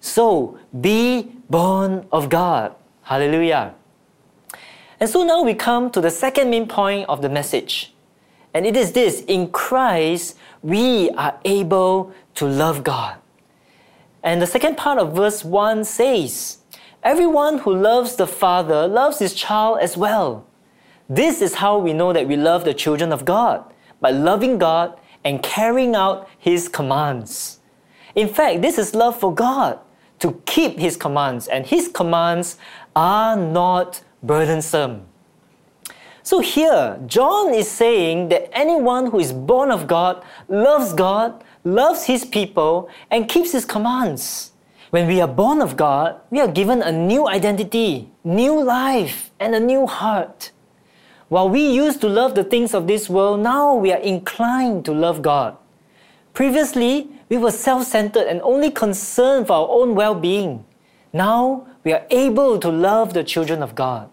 So, 0.00 0.58
be 0.80 1.28
born 1.50 2.06
of 2.10 2.30
God. 2.30 2.74
Hallelujah. 3.02 3.74
And 4.98 5.10
so 5.10 5.24
now 5.24 5.42
we 5.42 5.52
come 5.52 5.90
to 5.90 6.00
the 6.00 6.10
second 6.10 6.48
main 6.48 6.66
point 6.66 7.06
of 7.06 7.20
the 7.20 7.28
message. 7.28 7.92
And 8.54 8.64
it 8.64 8.76
is 8.76 8.92
this 8.92 9.20
in 9.28 9.50
Christ, 9.50 10.38
we 10.62 11.10
are 11.10 11.38
able 11.44 12.14
to 12.36 12.46
love 12.46 12.82
God. 12.82 13.18
And 14.22 14.40
the 14.40 14.46
second 14.46 14.78
part 14.78 14.98
of 14.98 15.12
verse 15.12 15.44
1 15.44 15.84
says, 15.84 16.58
Everyone 17.02 17.58
who 17.58 17.76
loves 17.76 18.16
the 18.16 18.26
Father 18.26 18.88
loves 18.88 19.18
his 19.18 19.34
child 19.34 19.80
as 19.82 19.98
well. 19.98 20.46
This 21.08 21.42
is 21.42 21.54
how 21.54 21.78
we 21.78 21.92
know 21.92 22.12
that 22.12 22.26
we 22.26 22.36
love 22.36 22.64
the 22.64 22.74
children 22.74 23.12
of 23.12 23.24
God, 23.24 23.64
by 24.00 24.10
loving 24.10 24.58
God 24.58 24.98
and 25.22 25.42
carrying 25.42 25.94
out 25.94 26.28
his 26.38 26.68
commands. 26.68 27.60
In 28.14 28.28
fact, 28.28 28.62
this 28.62 28.78
is 28.78 28.94
love 28.94 29.18
for 29.18 29.34
God, 29.34 29.78
to 30.20 30.40
keep 30.46 30.78
his 30.78 30.96
commands, 30.96 31.48
and 31.48 31.66
his 31.66 31.88
commands 31.88 32.56
are 32.96 33.36
not 33.36 34.02
burdensome. 34.22 35.06
So 36.22 36.40
here, 36.40 36.98
John 37.06 37.52
is 37.52 37.70
saying 37.70 38.28
that 38.28 38.48
anyone 38.56 39.10
who 39.10 39.20
is 39.20 39.32
born 39.32 39.70
of 39.70 39.86
God 39.86 40.24
loves 40.48 40.94
God, 40.94 41.44
loves 41.64 42.04
his 42.04 42.24
people, 42.24 42.88
and 43.10 43.28
keeps 43.28 43.52
his 43.52 43.66
commands. 43.66 44.52
When 44.88 45.06
we 45.06 45.20
are 45.20 45.28
born 45.28 45.60
of 45.60 45.76
God, 45.76 46.20
we 46.30 46.40
are 46.40 46.48
given 46.48 46.80
a 46.80 46.92
new 46.92 47.28
identity, 47.28 48.10
new 48.22 48.62
life, 48.62 49.32
and 49.38 49.54
a 49.54 49.60
new 49.60 49.86
heart. 49.86 50.52
While 51.34 51.48
we 51.48 51.66
used 51.66 52.00
to 52.02 52.08
love 52.08 52.36
the 52.36 52.44
things 52.44 52.74
of 52.74 52.86
this 52.86 53.10
world, 53.10 53.40
now 53.40 53.74
we 53.74 53.90
are 53.90 53.98
inclined 53.98 54.84
to 54.84 54.92
love 54.92 55.20
God. 55.20 55.56
Previously, 56.32 57.08
we 57.28 57.38
were 57.38 57.50
self 57.50 57.82
centered 57.82 58.28
and 58.28 58.40
only 58.42 58.70
concerned 58.70 59.48
for 59.48 59.54
our 59.54 59.68
own 59.68 59.96
well 59.96 60.14
being. 60.14 60.64
Now, 61.12 61.66
we 61.82 61.92
are 61.92 62.06
able 62.08 62.60
to 62.60 62.70
love 62.70 63.14
the 63.14 63.24
children 63.24 63.64
of 63.64 63.74
God. 63.74 64.10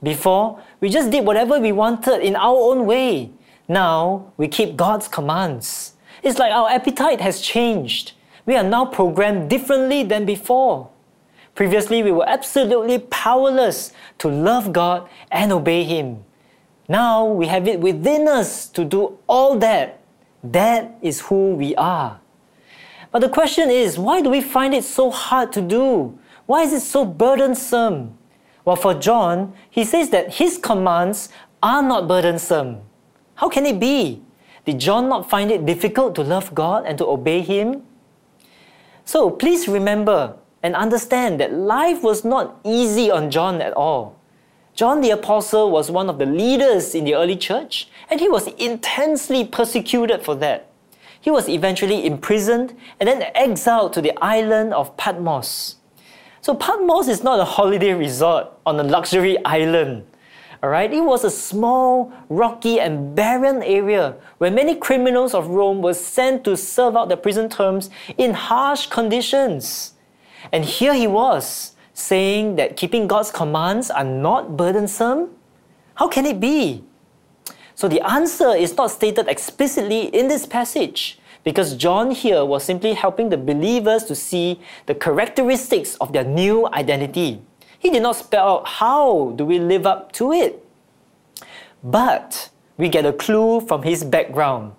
Before, 0.00 0.62
we 0.78 0.90
just 0.90 1.10
did 1.10 1.26
whatever 1.26 1.58
we 1.58 1.72
wanted 1.72 2.20
in 2.20 2.36
our 2.36 2.56
own 2.56 2.86
way. 2.86 3.32
Now, 3.66 4.32
we 4.36 4.46
keep 4.46 4.76
God's 4.76 5.08
commands. 5.08 5.94
It's 6.22 6.38
like 6.38 6.52
our 6.52 6.70
appetite 6.70 7.20
has 7.20 7.40
changed. 7.40 8.12
We 8.46 8.54
are 8.54 8.62
now 8.62 8.84
programmed 8.84 9.50
differently 9.50 10.04
than 10.04 10.24
before. 10.24 10.88
Previously, 11.56 12.04
we 12.04 12.12
were 12.12 12.28
absolutely 12.28 13.00
powerless 13.00 13.92
to 14.18 14.28
love 14.28 14.72
God 14.72 15.08
and 15.32 15.50
obey 15.50 15.82
Him. 15.82 16.22
Now 16.88 17.24
we 17.24 17.46
have 17.46 17.66
it 17.66 17.80
within 17.80 18.28
us 18.28 18.68
to 18.70 18.84
do 18.84 19.18
all 19.26 19.58
that. 19.58 20.00
That 20.42 20.98
is 21.00 21.20
who 21.22 21.54
we 21.54 21.74
are. 21.76 22.20
But 23.10 23.20
the 23.20 23.28
question 23.28 23.70
is, 23.70 23.98
why 23.98 24.20
do 24.20 24.28
we 24.28 24.40
find 24.40 24.74
it 24.74 24.84
so 24.84 25.10
hard 25.10 25.52
to 25.52 25.62
do? 25.62 26.18
Why 26.46 26.62
is 26.62 26.72
it 26.72 26.80
so 26.80 27.04
burdensome? 27.04 28.18
Well, 28.64 28.76
for 28.76 28.94
John, 28.94 29.54
he 29.70 29.84
says 29.84 30.10
that 30.10 30.34
his 30.34 30.58
commands 30.58 31.28
are 31.62 31.82
not 31.82 32.06
burdensome. 32.06 32.80
How 33.36 33.48
can 33.48 33.66
it 33.66 33.80
be? 33.80 34.22
Did 34.64 34.80
John 34.80 35.08
not 35.08 35.28
find 35.28 35.50
it 35.50 35.66
difficult 35.66 36.14
to 36.16 36.22
love 36.22 36.54
God 36.54 36.84
and 36.86 36.96
to 36.98 37.06
obey 37.06 37.40
Him? 37.40 37.82
So 39.04 39.30
please 39.30 39.68
remember 39.68 40.36
and 40.62 40.74
understand 40.74 41.38
that 41.40 41.52
life 41.52 42.02
was 42.02 42.24
not 42.24 42.58
easy 42.64 43.10
on 43.10 43.30
John 43.30 43.60
at 43.60 43.74
all. 43.74 44.16
John 44.74 45.02
the 45.02 45.10
Apostle 45.10 45.70
was 45.70 45.88
one 45.88 46.10
of 46.10 46.18
the 46.18 46.26
leaders 46.26 46.96
in 46.96 47.04
the 47.04 47.14
early 47.14 47.36
church, 47.36 47.88
and 48.10 48.18
he 48.18 48.28
was 48.28 48.48
intensely 48.58 49.44
persecuted 49.44 50.24
for 50.24 50.34
that. 50.36 50.68
He 51.20 51.30
was 51.30 51.48
eventually 51.48 52.04
imprisoned 52.04 52.76
and 52.98 53.08
then 53.08 53.22
exiled 53.36 53.92
to 53.92 54.02
the 54.02 54.12
island 54.22 54.74
of 54.74 54.96
Patmos. 54.96 55.76
So, 56.40 56.54
Patmos 56.54 57.06
is 57.06 57.22
not 57.22 57.38
a 57.38 57.44
holiday 57.44 57.94
resort 57.94 58.48
on 58.66 58.78
a 58.80 58.82
luxury 58.82 59.38
island. 59.44 60.06
Alright, 60.62 60.92
it 60.92 61.02
was 61.02 61.24
a 61.24 61.30
small, 61.30 62.12
rocky, 62.28 62.80
and 62.80 63.14
barren 63.14 63.62
area 63.62 64.16
where 64.38 64.50
many 64.50 64.74
criminals 64.74 65.34
of 65.34 65.48
Rome 65.48 65.82
were 65.82 65.94
sent 65.94 66.42
to 66.44 66.56
serve 66.56 66.96
out 66.96 67.08
their 67.08 67.16
prison 67.16 67.48
terms 67.48 67.90
in 68.18 68.34
harsh 68.34 68.86
conditions. 68.86 69.92
And 70.52 70.64
here 70.64 70.94
he 70.94 71.06
was, 71.06 71.73
saying 71.94 72.56
that 72.56 72.76
keeping 72.76 73.06
God's 73.06 73.30
commands 73.30 73.90
are 73.90 74.04
not 74.04 74.56
burdensome? 74.56 75.30
How 75.94 76.08
can 76.08 76.26
it 76.26 76.40
be? 76.40 76.84
So 77.74 77.88
the 77.88 78.00
answer 78.02 78.50
is 78.50 78.76
not 78.76 78.90
stated 78.90 79.28
explicitly 79.28 80.06
in 80.14 80.28
this 80.28 80.46
passage, 80.46 81.18
because 81.42 81.74
John 81.76 82.10
here 82.10 82.44
was 82.44 82.64
simply 82.64 82.94
helping 82.94 83.28
the 83.30 83.36
believers 83.36 84.04
to 84.04 84.14
see 84.14 84.60
the 84.86 84.94
characteristics 84.94 85.96
of 85.96 86.12
their 86.12 86.24
new 86.24 86.68
identity. 86.68 87.42
He 87.78 87.90
did 87.90 88.02
not 88.02 88.16
spell 88.16 88.48
out 88.48 88.68
how 88.68 89.32
do 89.36 89.44
we 89.44 89.58
live 89.58 89.86
up 89.86 90.12
to 90.12 90.32
it. 90.32 90.64
But 91.82 92.50
we 92.76 92.88
get 92.88 93.04
a 93.04 93.12
clue 93.12 93.60
from 93.60 93.82
his 93.82 94.04
background, 94.04 94.72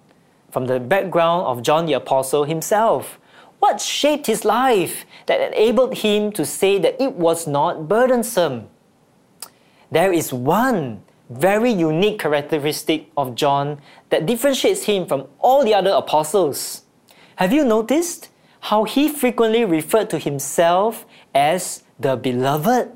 from 0.49 0.65
the 0.65 0.79
background 0.79 1.45
of 1.45 1.61
John 1.61 1.85
the 1.85 1.93
Apostle 1.93 2.45
himself. 2.45 3.19
What 3.65 3.81
shaped 3.81 4.27
his 4.27 4.45
life 4.45 5.07
that 5.25 5.41
enabled 5.41 5.97
him 5.97 6.31
to 6.33 6.45
say 6.45 6.77
that 6.77 7.01
it 7.01 7.13
was 7.13 7.47
not 7.47 7.87
burdensome? 7.87 8.69
There 9.89 10.13
is 10.13 10.31
one 10.31 11.01
very 11.31 11.71
unique 11.71 12.19
characteristic 12.19 13.09
of 13.17 13.33
John 13.33 13.81
that 14.11 14.27
differentiates 14.27 14.83
him 14.83 15.07
from 15.07 15.25
all 15.39 15.65
the 15.65 15.73
other 15.73 15.89
apostles. 15.89 16.83
Have 17.37 17.51
you 17.51 17.65
noticed 17.65 18.29
how 18.69 18.83
he 18.83 19.09
frequently 19.09 19.65
referred 19.65 20.11
to 20.11 20.19
himself 20.19 21.07
as 21.33 21.81
the 21.99 22.15
beloved 22.15 22.91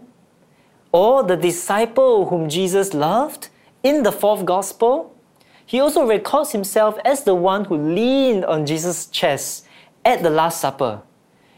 or 0.91 1.23
the 1.23 1.35
disciple 1.35 2.29
whom 2.29 2.47
Jesus 2.47 2.93
loved 2.93 3.49
in 3.81 4.03
the 4.03 4.11
fourth 4.11 4.45
gospel? 4.45 5.15
He 5.65 5.79
also 5.79 6.05
records 6.05 6.51
himself 6.51 6.99
as 7.03 7.23
the 7.23 7.33
one 7.33 7.65
who 7.65 7.75
leaned 7.75 8.45
on 8.45 8.67
Jesus' 8.67 9.07
chest 9.07 9.65
at 10.05 10.23
the 10.23 10.29
Last 10.29 10.61
Supper. 10.61 11.01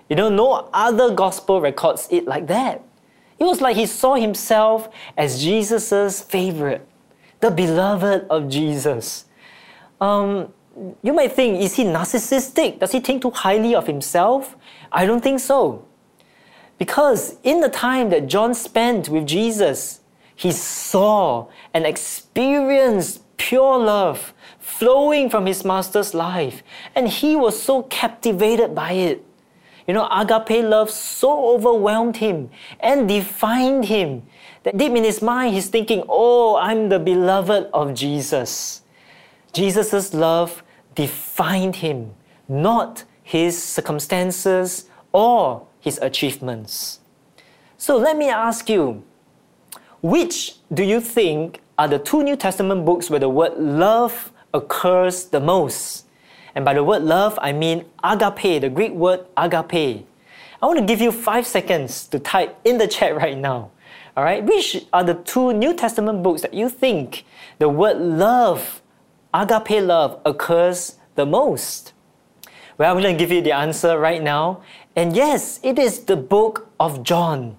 You 0.09 0.15
know, 0.15 0.29
no 0.29 0.69
other 0.73 1.13
gospel 1.13 1.61
records 1.61 2.07
it 2.11 2.25
like 2.25 2.47
that. 2.47 2.83
It 3.39 3.45
was 3.45 3.61
like 3.61 3.75
he 3.75 3.85
saw 3.85 4.15
himself 4.15 4.89
as 5.17 5.41
Jesus' 5.41 6.21
favorite, 6.21 6.87
the 7.39 7.49
beloved 7.49 8.27
of 8.29 8.49
Jesus. 8.49 9.25
Um, 9.99 10.53
you 11.01 11.13
might 11.13 11.31
think, 11.31 11.59
is 11.61 11.75
he 11.75 11.83
narcissistic? 11.83 12.79
Does 12.79 12.91
he 12.91 12.99
think 12.99 13.21
too 13.21 13.31
highly 13.31 13.73
of 13.73 13.87
himself? 13.87 14.55
I 14.91 15.05
don't 15.05 15.21
think 15.21 15.39
so. 15.39 15.85
Because 16.77 17.37
in 17.43 17.61
the 17.61 17.69
time 17.69 18.09
that 18.09 18.27
John 18.27 18.53
spent 18.53 19.09
with 19.09 19.27
Jesus, 19.27 20.01
he 20.35 20.51
saw 20.51 21.47
and 21.73 21.85
experienced 21.85 23.21
pure 23.37 23.77
love 23.77 24.33
flowing 24.81 25.29
from 25.29 25.45
his 25.45 25.63
master's 25.63 26.15
life, 26.15 26.63
and 26.95 27.07
he 27.07 27.35
was 27.35 27.61
so 27.61 27.83
captivated 27.83 28.73
by 28.73 28.93
it. 28.93 29.23
You 29.85 29.93
know, 29.93 30.09
agape 30.11 30.65
love 30.65 30.89
so 30.89 31.53
overwhelmed 31.53 32.17
him 32.17 32.49
and 32.79 33.07
defined 33.07 33.85
him 33.85 34.23
that 34.63 34.77
deep 34.77 34.93
in 34.93 35.03
his 35.03 35.21
mind 35.21 35.53
he's 35.53 35.69
thinking, 35.69 36.03
Oh, 36.09 36.55
I'm 36.55 36.89
the 36.89 36.97
beloved 36.97 37.69
of 37.71 37.93
Jesus. 37.93 38.81
Jesus' 39.53 40.15
love 40.15 40.63
defined 40.95 41.75
him, 41.75 42.15
not 42.47 43.03
his 43.21 43.61
circumstances 43.61 44.89
or 45.11 45.67
his 45.79 45.99
achievements. 46.01 47.01
So 47.77 47.97
let 47.97 48.17
me 48.17 48.29
ask 48.29 48.67
you, 48.67 49.03
which 50.01 50.55
do 50.73 50.81
you 50.83 50.99
think 50.99 51.61
are 51.77 51.87
the 51.87 51.99
two 51.99 52.23
New 52.23 52.35
Testament 52.35 52.83
books 52.83 53.11
where 53.11 53.19
the 53.19 53.29
word 53.29 53.59
love 53.59 54.30
occurs 54.53 55.25
the 55.25 55.39
most? 55.39 56.05
And 56.55 56.65
by 56.65 56.73
the 56.73 56.83
word 56.83 57.03
love, 57.03 57.39
I 57.41 57.53
mean 57.53 57.85
agape, 58.03 58.61
the 58.61 58.69
Greek 58.69 58.91
word 58.91 59.25
agape. 59.37 60.05
I 60.61 60.65
want 60.65 60.79
to 60.79 60.85
give 60.85 61.01
you 61.01 61.11
five 61.11 61.47
seconds 61.47 62.07
to 62.07 62.19
type 62.19 62.59
in 62.65 62.77
the 62.77 62.87
chat 62.87 63.15
right 63.23 63.37
now. 63.37 63.71
All 64.15 64.23
right, 64.23 64.43
which 64.43 64.85
are 64.91 65.03
the 65.03 65.15
two 65.15 65.53
New 65.53 65.73
Testament 65.73 66.21
books 66.21 66.41
that 66.41 66.53
you 66.53 66.67
think 66.67 67.23
the 67.59 67.69
word 67.69 67.97
love, 67.97 68.81
agape 69.33 69.81
love, 69.81 70.19
occurs 70.25 70.97
the 71.15 71.25
most? 71.25 71.93
Well, 72.77 72.91
I'm 72.91 73.01
going 73.01 73.15
to 73.15 73.19
give 73.19 73.31
you 73.31 73.41
the 73.41 73.53
answer 73.53 73.97
right 73.97 74.21
now. 74.21 74.63
And 74.95 75.15
yes, 75.15 75.59
it 75.63 75.79
is 75.79 75.99
the 75.99 76.17
book 76.17 76.69
of 76.79 77.03
John. 77.03 77.55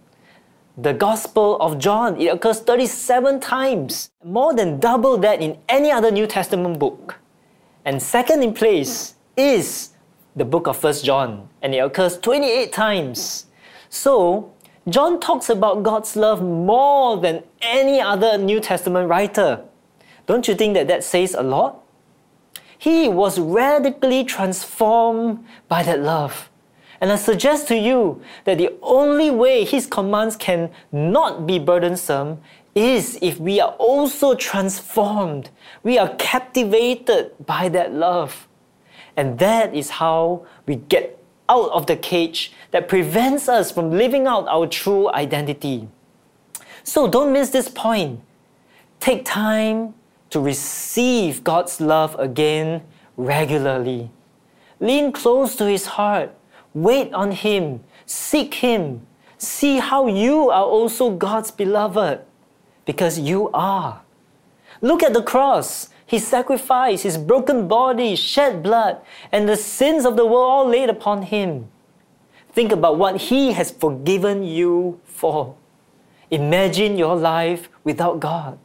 The 0.78 0.94
Gospel 0.94 1.58
of 1.60 1.78
John. 1.78 2.18
It 2.18 2.28
occurs 2.28 2.60
37 2.60 3.40
times, 3.40 4.10
more 4.24 4.54
than 4.54 4.80
double 4.80 5.18
that 5.18 5.42
in 5.42 5.58
any 5.68 5.90
other 5.90 6.10
New 6.10 6.26
Testament 6.26 6.78
book. 6.78 7.18
And 7.84 8.02
second 8.02 8.42
in 8.42 8.54
place 8.54 9.14
is 9.36 9.90
the 10.34 10.46
book 10.46 10.66
of 10.66 10.78
First 10.78 11.04
John, 11.04 11.50
and 11.60 11.74
it 11.74 11.78
occurs 11.78 12.16
28 12.16 12.72
times. 12.72 13.46
So, 13.90 14.50
John 14.88 15.20
talks 15.20 15.50
about 15.50 15.82
God's 15.82 16.16
love 16.16 16.42
more 16.42 17.18
than 17.18 17.42
any 17.60 18.00
other 18.00 18.38
New 18.38 18.58
Testament 18.58 19.10
writer. 19.10 19.62
Don't 20.26 20.48
you 20.48 20.54
think 20.54 20.72
that 20.72 20.88
that 20.88 21.04
says 21.04 21.34
a 21.34 21.42
lot? 21.42 21.84
He 22.78 23.10
was 23.10 23.38
radically 23.38 24.24
transformed 24.24 25.44
by 25.68 25.82
that 25.82 26.00
love. 26.00 26.48
And 27.02 27.10
I 27.10 27.16
suggest 27.16 27.66
to 27.66 27.76
you 27.76 28.22
that 28.44 28.58
the 28.58 28.72
only 28.80 29.28
way 29.28 29.64
his 29.64 29.86
commands 29.86 30.36
can 30.36 30.70
not 30.92 31.48
be 31.48 31.58
burdensome 31.58 32.40
is 32.76 33.18
if 33.20 33.40
we 33.40 33.60
are 33.60 33.72
also 33.72 34.36
transformed. 34.36 35.50
We 35.82 35.98
are 35.98 36.14
captivated 36.14 37.32
by 37.44 37.68
that 37.70 37.92
love. 37.92 38.46
And 39.16 39.36
that 39.40 39.74
is 39.74 39.90
how 39.90 40.46
we 40.64 40.76
get 40.76 41.18
out 41.48 41.72
of 41.72 41.88
the 41.88 41.96
cage 41.96 42.52
that 42.70 42.86
prevents 42.86 43.48
us 43.48 43.72
from 43.72 43.90
living 43.90 44.28
out 44.28 44.46
our 44.46 44.68
true 44.68 45.10
identity. 45.10 45.88
So 46.84 47.08
don't 47.08 47.32
miss 47.32 47.50
this 47.50 47.68
point. 47.68 48.20
Take 49.00 49.24
time 49.24 49.94
to 50.30 50.38
receive 50.38 51.42
God's 51.42 51.80
love 51.80 52.14
again 52.20 52.84
regularly. 53.16 54.12
Lean 54.78 55.10
close 55.10 55.56
to 55.56 55.66
His 55.66 55.86
heart. 55.86 56.32
Wait 56.74 57.12
on 57.12 57.32
Him. 57.32 57.80
Seek 58.06 58.54
Him. 58.54 59.06
See 59.38 59.78
how 59.78 60.06
you 60.06 60.50
are 60.50 60.64
also 60.64 61.10
God's 61.10 61.50
beloved 61.50 62.20
because 62.84 63.18
you 63.18 63.50
are. 63.52 64.02
Look 64.80 65.02
at 65.02 65.12
the 65.14 65.22
cross. 65.22 65.88
His 66.06 66.26
sacrifice, 66.26 67.02
his 67.02 67.16
broken 67.16 67.68
body, 67.68 68.14
shed 68.16 68.62
blood, 68.62 69.00
and 69.30 69.48
the 69.48 69.56
sins 69.56 70.04
of 70.04 70.16
the 70.16 70.26
world 70.26 70.50
all 70.50 70.68
laid 70.68 70.90
upon 70.90 71.22
him. 71.22 71.68
Think 72.52 72.70
about 72.70 72.98
what 72.98 73.16
he 73.16 73.52
has 73.52 73.70
forgiven 73.70 74.44
you 74.44 75.00
for. 75.04 75.56
Imagine 76.30 76.98
your 76.98 77.16
life 77.16 77.70
without 77.82 78.20
God. 78.20 78.58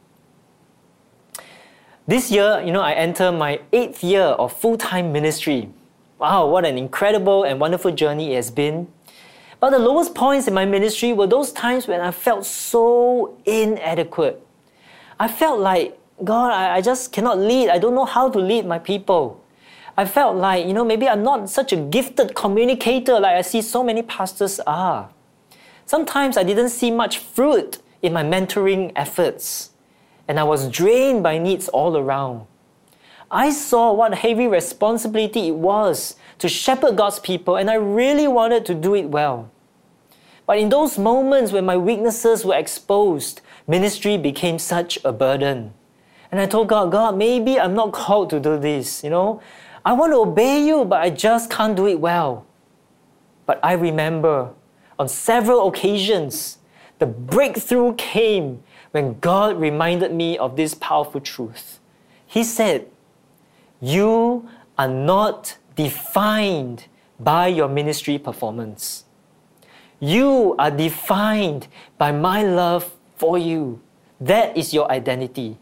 This 2.06 2.30
year, 2.30 2.62
you 2.64 2.72
know, 2.72 2.82
I 2.82 2.92
enter 2.92 3.32
my 3.32 3.60
eighth 3.72 4.04
year 4.04 4.36
of 4.36 4.52
full 4.52 4.76
time 4.76 5.12
ministry. 5.12 5.70
Wow, 6.18 6.48
what 6.48 6.64
an 6.64 6.76
incredible 6.76 7.44
and 7.44 7.60
wonderful 7.60 7.92
journey 7.92 8.32
it 8.32 8.36
has 8.36 8.50
been. 8.50 8.88
But 9.60 9.70
the 9.70 9.78
lowest 9.78 10.16
points 10.16 10.48
in 10.48 10.54
my 10.54 10.64
ministry 10.64 11.12
were 11.12 11.28
those 11.28 11.52
times 11.52 11.86
when 11.86 12.00
I 12.00 12.10
felt 12.10 12.44
so 12.44 13.36
inadequate. 13.44 14.44
I 15.20 15.28
felt 15.28 15.60
like, 15.60 15.96
God, 16.24 16.52
I, 16.52 16.76
I 16.76 16.80
just 16.80 17.12
cannot 17.12 17.38
lead. 17.38 17.68
I 17.68 17.78
don't 17.78 17.94
know 17.94 18.04
how 18.04 18.28
to 18.30 18.38
lead 18.38 18.66
my 18.66 18.80
people. 18.80 19.44
I 19.96 20.04
felt 20.06 20.36
like, 20.36 20.66
you 20.66 20.72
know, 20.72 20.84
maybe 20.84 21.08
I'm 21.08 21.22
not 21.22 21.48
such 21.50 21.72
a 21.72 21.76
gifted 21.76 22.34
communicator 22.34 23.18
like 23.20 23.36
I 23.36 23.42
see 23.42 23.62
so 23.62 23.84
many 23.84 24.02
pastors 24.02 24.58
are. 24.60 25.10
Sometimes 25.86 26.36
I 26.36 26.42
didn't 26.42 26.68
see 26.70 26.90
much 26.90 27.18
fruit 27.18 27.78
in 28.02 28.12
my 28.12 28.22
mentoring 28.22 28.92
efforts, 28.94 29.70
and 30.26 30.38
I 30.38 30.44
was 30.44 30.68
drained 30.68 31.22
by 31.22 31.38
needs 31.38 31.68
all 31.68 31.96
around. 31.96 32.46
I 33.30 33.50
saw 33.50 33.92
what 33.92 34.14
heavy 34.14 34.46
responsibility 34.46 35.48
it 35.48 35.54
was 35.54 36.16
to 36.38 36.48
shepherd 36.48 36.96
God's 36.96 37.18
people, 37.18 37.56
and 37.56 37.70
I 37.70 37.74
really 37.74 38.26
wanted 38.26 38.64
to 38.66 38.74
do 38.74 38.94
it 38.94 39.10
well. 39.10 39.50
But 40.46 40.58
in 40.58 40.70
those 40.70 40.98
moments 40.98 41.52
when 41.52 41.66
my 41.66 41.76
weaknesses 41.76 42.44
were 42.44 42.54
exposed, 42.54 43.42
ministry 43.66 44.16
became 44.16 44.58
such 44.58 44.98
a 45.04 45.12
burden. 45.12 45.74
And 46.32 46.40
I 46.40 46.46
told 46.46 46.68
God, 46.68 46.90
God, 46.90 47.18
maybe 47.18 47.60
I'm 47.60 47.74
not 47.74 47.92
called 47.92 48.30
to 48.30 48.40
do 48.40 48.58
this, 48.58 49.04
you 49.04 49.10
know. 49.10 49.42
I 49.84 49.92
want 49.92 50.12
to 50.12 50.18
obey 50.18 50.64
you, 50.66 50.86
but 50.86 51.02
I 51.02 51.10
just 51.10 51.50
can't 51.50 51.76
do 51.76 51.86
it 51.86 52.00
well. 52.00 52.46
But 53.44 53.60
I 53.62 53.72
remember 53.72 54.52
on 54.98 55.08
several 55.08 55.68
occasions, 55.68 56.58
the 56.98 57.06
breakthrough 57.06 57.94
came 57.94 58.62
when 58.90 59.18
God 59.20 59.60
reminded 59.60 60.12
me 60.12 60.36
of 60.38 60.56
this 60.56 60.74
powerful 60.74 61.20
truth. 61.20 61.78
He 62.26 62.42
said, 62.42 62.88
You 63.80 64.48
are 64.76 64.88
not 64.88 65.56
defined 65.76 66.86
by 67.20 67.48
your 67.48 67.68
ministry 67.68 68.18
performance. 68.18 69.04
You 70.00 70.54
are 70.58 70.70
defined 70.70 71.68
by 71.96 72.12
my 72.12 72.42
love 72.42 72.94
for 73.16 73.38
you. 73.38 73.80
That 74.20 74.56
is 74.56 74.72
your 74.72 74.90
identity. 74.90 75.58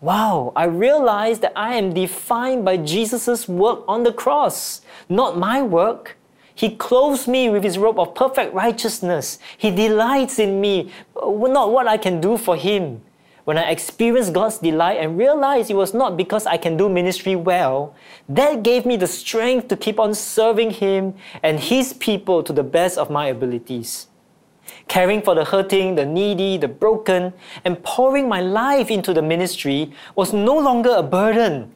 Wow, 0.00 0.52
I 0.56 0.64
realize 0.64 1.40
that 1.40 1.52
I 1.54 1.74
am 1.74 1.92
defined 1.92 2.64
by 2.64 2.78
Jesus' 2.78 3.46
work 3.48 3.84
on 3.86 4.02
the 4.02 4.12
cross, 4.12 4.80
not 5.08 5.36
my 5.36 5.62
work. 5.62 6.16
He 6.54 6.76
clothes 6.76 7.28
me 7.28 7.50
with 7.50 7.62
his 7.62 7.76
robe 7.78 7.98
of 7.98 8.14
perfect 8.14 8.54
righteousness. 8.54 9.38
He 9.58 9.70
delights 9.70 10.38
in 10.38 10.60
me, 10.60 10.90
not 11.16 11.72
what 11.72 11.86
I 11.86 11.96
can 11.96 12.20
do 12.20 12.36
for 12.36 12.56
him, 12.56 13.02
when 13.44 13.58
I 13.58 13.70
experienced 13.70 14.32
God's 14.32 14.58
delight 14.58 14.98
and 14.98 15.16
realized 15.16 15.70
it 15.70 15.74
was 15.74 15.94
not 15.94 16.16
because 16.16 16.46
I 16.46 16.56
can 16.56 16.76
do 16.76 16.88
ministry 16.88 17.36
well, 17.36 17.94
that 18.28 18.62
gave 18.62 18.86
me 18.86 18.96
the 18.96 19.06
strength 19.06 19.68
to 19.68 19.76
keep 19.76 19.98
on 19.98 20.14
serving 20.14 20.70
Him 20.70 21.14
and 21.42 21.58
His 21.58 21.92
people 21.92 22.42
to 22.42 22.52
the 22.52 22.62
best 22.62 22.98
of 22.98 23.10
my 23.10 23.26
abilities. 23.26 24.08
Caring 24.88 25.22
for 25.22 25.34
the 25.34 25.44
hurting, 25.44 25.94
the 25.94 26.06
needy, 26.06 26.56
the 26.56 26.68
broken, 26.68 27.32
and 27.64 27.82
pouring 27.82 28.28
my 28.28 28.40
life 28.40 28.90
into 28.90 29.12
the 29.12 29.22
ministry 29.22 29.92
was 30.14 30.32
no 30.32 30.56
longer 30.56 30.94
a 30.94 31.02
burden. 31.02 31.72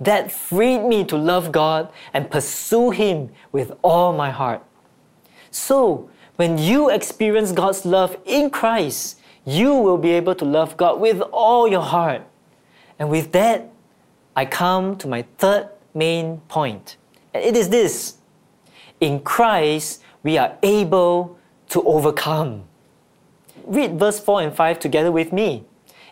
That 0.00 0.32
freed 0.32 0.80
me 0.80 1.04
to 1.04 1.16
love 1.16 1.52
God 1.52 1.90
and 2.12 2.30
pursue 2.30 2.90
Him 2.90 3.30
with 3.52 3.72
all 3.82 4.12
my 4.12 4.30
heart. 4.30 4.62
So, 5.50 6.10
when 6.36 6.58
you 6.58 6.90
experience 6.90 7.52
God's 7.52 7.84
love 7.84 8.16
in 8.24 8.50
Christ, 8.50 9.20
you 9.44 9.74
will 9.74 9.98
be 9.98 10.10
able 10.10 10.34
to 10.36 10.44
love 10.44 10.76
God 10.76 11.00
with 11.00 11.20
all 11.32 11.66
your 11.68 11.82
heart. 11.82 12.22
And 12.98 13.10
with 13.10 13.32
that, 13.32 13.70
I 14.36 14.44
come 14.44 14.96
to 14.96 15.08
my 15.08 15.22
third 15.38 15.68
main 15.94 16.38
point. 16.48 16.96
And 17.34 17.44
it 17.44 17.56
is 17.56 17.68
this 17.68 18.18
In 19.00 19.20
Christ, 19.20 20.02
we 20.22 20.38
are 20.38 20.56
able 20.62 21.38
to 21.70 21.82
overcome. 21.82 22.64
Read 23.64 23.98
verse 23.98 24.20
4 24.20 24.42
and 24.42 24.54
5 24.54 24.78
together 24.78 25.12
with 25.12 25.32
me. 25.32 25.64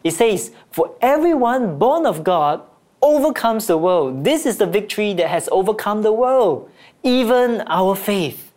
It 0.03 0.13
says, 0.13 0.53
For 0.71 0.95
everyone 1.01 1.79
born 1.79 2.07
of 2.07 2.25
God 2.25 2.63
overcomes 3.03 3.67
the 3.67 3.79
world. 3.79 4.25
This 4.25 4.47
is 4.47 4.59
the 4.59 4.67
victory 4.67 5.15
that 5.15 5.29
has 5.29 5.49
overcome 5.53 6.03
the 6.03 6.13
world, 6.13 6.71
even 7.03 7.63
our 7.67 7.95
faith. 7.95 8.53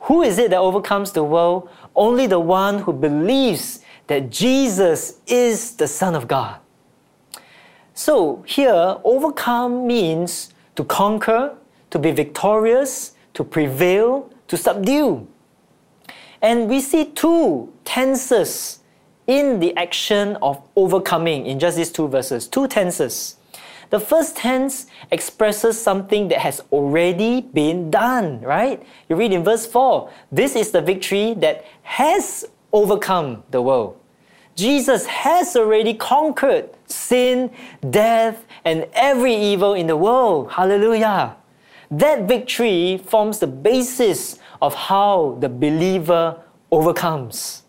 Who 0.00 0.22
is 0.22 0.38
it 0.38 0.50
that 0.50 0.58
overcomes 0.58 1.12
the 1.12 1.22
world? 1.22 1.68
Only 1.94 2.26
the 2.26 2.40
one 2.40 2.80
who 2.80 2.92
believes 2.92 3.80
that 4.06 4.30
Jesus 4.30 5.20
is 5.26 5.76
the 5.76 5.88
Son 5.88 6.14
of 6.14 6.28
God. 6.28 6.58
So 7.94 8.42
here, 8.46 8.96
overcome 9.04 9.86
means 9.86 10.52
to 10.76 10.84
conquer, 10.84 11.54
to 11.90 11.98
be 11.98 12.10
victorious, 12.10 13.14
to 13.34 13.44
prevail, 13.44 14.30
to 14.48 14.56
subdue. 14.56 15.26
And 16.40 16.68
we 16.68 16.80
see 16.80 17.04
two 17.04 17.72
tenses 17.84 18.80
in 19.26 19.60
the 19.60 19.76
action 19.76 20.36
of 20.42 20.62
overcoming 20.74 21.46
in 21.46 21.58
just 21.58 21.76
these 21.76 21.92
two 21.92 22.08
verses. 22.08 22.48
Two 22.48 22.66
tenses. 22.66 23.36
The 23.90 24.00
first 24.00 24.36
tense 24.36 24.86
expresses 25.10 25.78
something 25.78 26.28
that 26.28 26.38
has 26.38 26.62
already 26.72 27.42
been 27.42 27.90
done, 27.90 28.40
right? 28.40 28.82
You 29.08 29.16
read 29.16 29.32
in 29.32 29.44
verse 29.44 29.66
4 29.66 30.10
this 30.32 30.56
is 30.56 30.70
the 30.70 30.80
victory 30.80 31.34
that 31.34 31.66
has 31.82 32.46
overcome 32.72 33.42
the 33.50 33.62
world. 33.62 33.98
Jesus 34.54 35.06
has 35.06 35.56
already 35.56 35.94
conquered 35.94 36.70
sin, 36.86 37.50
death, 37.88 38.44
and 38.64 38.86
every 38.92 39.34
evil 39.34 39.74
in 39.74 39.86
the 39.86 39.96
world. 39.96 40.52
Hallelujah. 40.52 41.36
That 41.90 42.28
victory 42.28 42.98
forms 42.98 43.38
the 43.38 43.46
basis 43.46 44.38
of 44.60 44.74
how 44.74 45.36
the 45.40 45.48
believer 45.48 46.40
overcomes. 46.70 47.62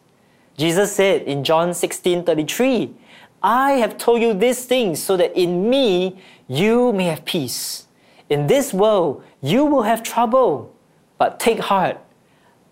Jesus 0.57 0.95
said 0.95 1.23
in 1.23 1.43
John 1.43 1.73
16 1.73 2.23
33, 2.23 2.93
I 3.41 3.73
have 3.73 3.97
told 3.97 4.21
you 4.21 4.33
these 4.33 4.65
things 4.65 5.01
so 5.01 5.17
that 5.17 5.35
in 5.37 5.69
me 5.69 6.21
you 6.47 6.93
may 6.93 7.05
have 7.05 7.25
peace. 7.25 7.87
In 8.29 8.47
this 8.47 8.73
world 8.73 9.23
you 9.41 9.65
will 9.65 9.83
have 9.83 10.03
trouble, 10.03 10.73
but 11.17 11.39
take 11.39 11.59
heart. 11.59 11.99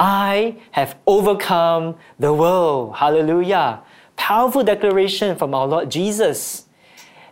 I 0.01 0.55
have 0.71 0.97
overcome 1.05 1.95
the 2.17 2.33
world. 2.33 2.95
Hallelujah. 2.95 3.83
Powerful 4.15 4.63
declaration 4.63 5.35
from 5.35 5.53
our 5.53 5.67
Lord 5.67 5.91
Jesus. 5.91 6.65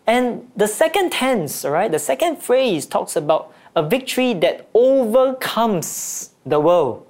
And 0.05 0.51
the 0.55 0.67
second 0.67 1.12
tense, 1.12 1.65
all 1.65 1.71
right, 1.71 1.91
the 1.91 1.97
second 1.97 2.43
phrase 2.43 2.86
talks 2.86 3.15
about 3.15 3.51
a 3.75 3.82
victory 3.82 4.36
that 4.36 4.69
overcomes 4.75 6.36
the 6.45 6.60
world. 6.60 7.08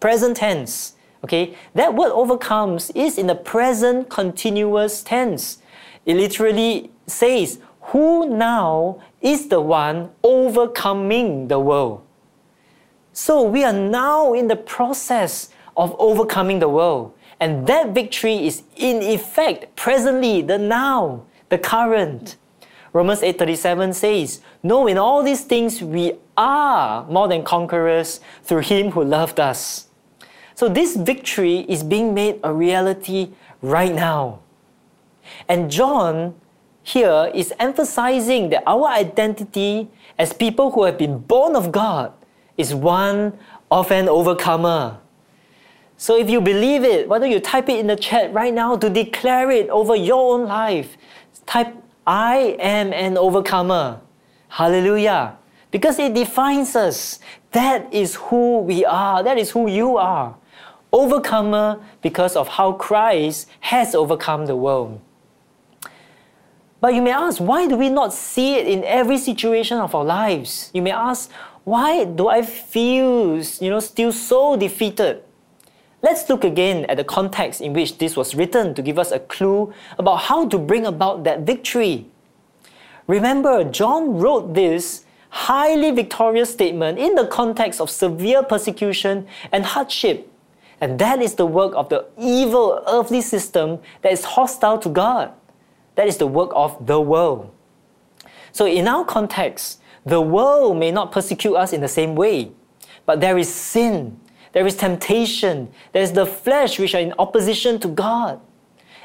Present 0.00 0.36
tense. 0.36 0.96
Okay, 1.24 1.56
that 1.74 1.94
word 1.94 2.12
overcomes 2.12 2.90
is 2.90 3.16
in 3.16 3.26
the 3.26 3.34
present 3.34 4.10
continuous 4.10 5.02
tense. 5.02 5.62
It 6.04 6.16
literally 6.16 6.90
says, 7.06 7.58
Who 7.92 8.28
now 8.28 9.02
is 9.22 9.48
the 9.48 9.62
one 9.62 10.10
overcoming 10.22 11.48
the 11.48 11.58
world? 11.58 12.06
So 13.12 13.42
we 13.42 13.64
are 13.64 13.72
now 13.72 14.32
in 14.32 14.48
the 14.48 14.56
process 14.56 15.50
of 15.76 15.94
overcoming 15.98 16.58
the 16.58 16.68
world. 16.68 17.12
And 17.40 17.66
that 17.66 17.90
victory 17.90 18.46
is 18.46 18.62
in 18.76 19.02
effect 19.02 19.74
presently, 19.76 20.42
the 20.42 20.58
now, 20.58 21.22
the 21.48 21.58
current. 21.58 22.36
Romans 22.92 23.22
8:37 23.22 23.92
says, 23.92 24.40
"No, 24.62 24.86
in 24.86 24.98
all 24.98 25.22
these 25.22 25.42
things 25.42 25.82
we 25.82 26.14
are 26.36 27.04
more 27.08 27.28
than 27.28 27.42
conquerors 27.42 28.20
through 28.42 28.62
him 28.62 28.92
who 28.92 29.02
loved 29.02 29.40
us." 29.40 29.86
So 30.54 30.68
this 30.68 30.96
victory 30.96 31.64
is 31.68 31.82
being 31.82 32.12
made 32.12 32.40
a 32.44 32.52
reality 32.52 33.30
right 33.62 33.94
now. 33.94 34.40
And 35.48 35.70
John 35.70 36.34
here 36.82 37.30
is 37.32 37.54
emphasizing 37.58 38.50
that 38.50 38.64
our 38.66 38.88
identity 38.88 39.88
as 40.18 40.32
people 40.32 40.72
who 40.72 40.84
have 40.84 40.98
been 40.98 41.18
born 41.18 41.56
of 41.56 41.72
God 41.72 42.12
is 42.60 42.74
one 42.74 43.38
of 43.70 43.90
an 43.90 44.08
overcomer. 44.08 44.98
So 45.96 46.16
if 46.16 46.30
you 46.30 46.40
believe 46.40 46.84
it, 46.84 47.08
why 47.08 47.18
don't 47.18 47.30
you 47.30 47.40
type 47.40 47.68
it 47.68 47.78
in 47.78 47.86
the 47.86 47.96
chat 47.96 48.32
right 48.32 48.54
now 48.54 48.76
to 48.76 48.88
declare 48.88 49.50
it 49.50 49.68
over 49.68 49.96
your 49.96 50.34
own 50.34 50.46
life? 50.46 50.96
Type, 51.46 51.74
I 52.06 52.56
am 52.58 52.92
an 52.92 53.18
overcomer. 53.18 54.00
Hallelujah. 54.48 55.36
Because 55.70 55.98
it 55.98 56.14
defines 56.14 56.74
us. 56.74 57.20
That 57.52 57.92
is 57.92 58.14
who 58.14 58.60
we 58.60 58.84
are. 58.84 59.22
That 59.22 59.38
is 59.38 59.50
who 59.50 59.68
you 59.68 59.96
are. 59.96 60.36
Overcomer 60.92 61.80
because 62.02 62.34
of 62.34 62.48
how 62.48 62.72
Christ 62.72 63.48
has 63.60 63.94
overcome 63.94 64.46
the 64.46 64.56
world. 64.56 65.00
But 66.80 66.94
you 66.94 67.02
may 67.02 67.12
ask, 67.12 67.38
why 67.38 67.68
do 67.68 67.76
we 67.76 67.90
not 67.90 68.14
see 68.14 68.54
it 68.54 68.66
in 68.66 68.82
every 68.84 69.18
situation 69.18 69.78
of 69.78 69.94
our 69.94 70.04
lives? 70.04 70.70
You 70.72 70.80
may 70.80 70.92
ask, 70.92 71.30
why 71.64 72.04
do 72.04 72.28
I 72.28 72.42
feel, 72.42 73.38
you 73.38 73.70
know, 73.70 73.80
still 73.80 74.12
so 74.12 74.56
defeated? 74.56 75.22
Let's 76.02 76.28
look 76.30 76.44
again 76.44 76.86
at 76.86 76.96
the 76.96 77.04
context 77.04 77.60
in 77.60 77.74
which 77.74 77.98
this 77.98 78.16
was 78.16 78.34
written 78.34 78.74
to 78.74 78.82
give 78.82 78.98
us 78.98 79.12
a 79.12 79.20
clue 79.20 79.72
about 79.98 80.16
how 80.16 80.48
to 80.48 80.58
bring 80.58 80.86
about 80.86 81.24
that 81.24 81.40
victory. 81.40 82.06
Remember, 83.06 83.64
John 83.64 84.16
wrote 84.16 84.54
this 84.54 85.04
highly 85.28 85.90
victorious 85.90 86.50
statement 86.50 86.98
in 86.98 87.14
the 87.14 87.26
context 87.26 87.80
of 87.80 87.90
severe 87.90 88.42
persecution 88.42 89.26
and 89.52 89.64
hardship. 89.64 90.32
And 90.80 90.98
that 90.98 91.20
is 91.20 91.34
the 91.34 91.44
work 91.44 91.74
of 91.74 91.90
the 91.90 92.06
evil 92.18 92.82
earthly 92.88 93.20
system 93.20 93.78
that 94.00 94.12
is 94.12 94.24
hostile 94.24 94.78
to 94.78 94.88
God. 94.88 95.32
That 95.96 96.08
is 96.08 96.16
the 96.16 96.26
work 96.26 96.50
of 96.54 96.86
the 96.86 97.00
world. 97.00 97.52
So, 98.52 98.66
in 98.66 98.88
our 98.88 99.04
context, 99.04 99.79
the 100.04 100.20
world 100.20 100.78
may 100.78 100.90
not 100.90 101.12
persecute 101.12 101.54
us 101.54 101.72
in 101.72 101.80
the 101.80 101.88
same 101.88 102.14
way, 102.14 102.52
but 103.06 103.20
there 103.20 103.38
is 103.38 103.52
sin 103.52 104.18
there 104.52 104.66
is 104.66 104.76
temptation. 104.76 105.70
There's 105.92 106.12
the 106.12 106.26
flesh 106.26 106.78
which 106.78 106.94
are 106.94 107.00
in 107.00 107.14
opposition 107.18 107.78
to 107.80 107.88
God. 107.88 108.40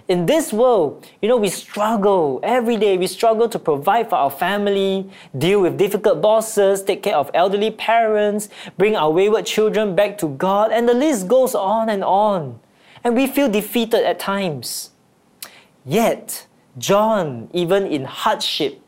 In 0.08 0.28
this 0.28 0.54
world, 0.54 1.08
you 1.22 1.28
know, 1.28 1.38
we 1.38 1.50
struggle 1.50 2.40
every 2.44 2.78
day. 2.78 2.98
We 2.98 3.08
struggle 3.08 3.50
to 3.50 3.58
provide 3.58 4.10
for 4.10 4.16
our 4.16 4.30
family, 4.30 5.10
deal 5.36 5.62
with 5.62 5.78
difficult 5.78 6.22
bosses, 6.22 6.84
take 6.84 7.02
care 7.02 7.16
of 7.16 7.32
elderly 7.34 7.72
parents, 7.72 8.50
bring 8.78 8.96
our 8.96 9.12
wayward 9.12 9.48
children 9.48 9.96
back 9.96 10.20
to 10.20 10.30
God, 10.30 10.72
and 10.72 10.88
the 10.88 10.94
list 10.94 11.28
goes 11.28 11.56
on 11.56 11.90
and 11.90 12.04
on. 12.04 12.60
And 13.04 13.16
we 13.16 13.26
feel 13.26 13.50
defeated 13.50 14.06
at 14.06 14.20
times. 14.20 14.92
Yet, 15.86 16.46
John, 16.78 17.50
even 17.54 17.88
in 17.88 18.06
hardship, 18.06 18.82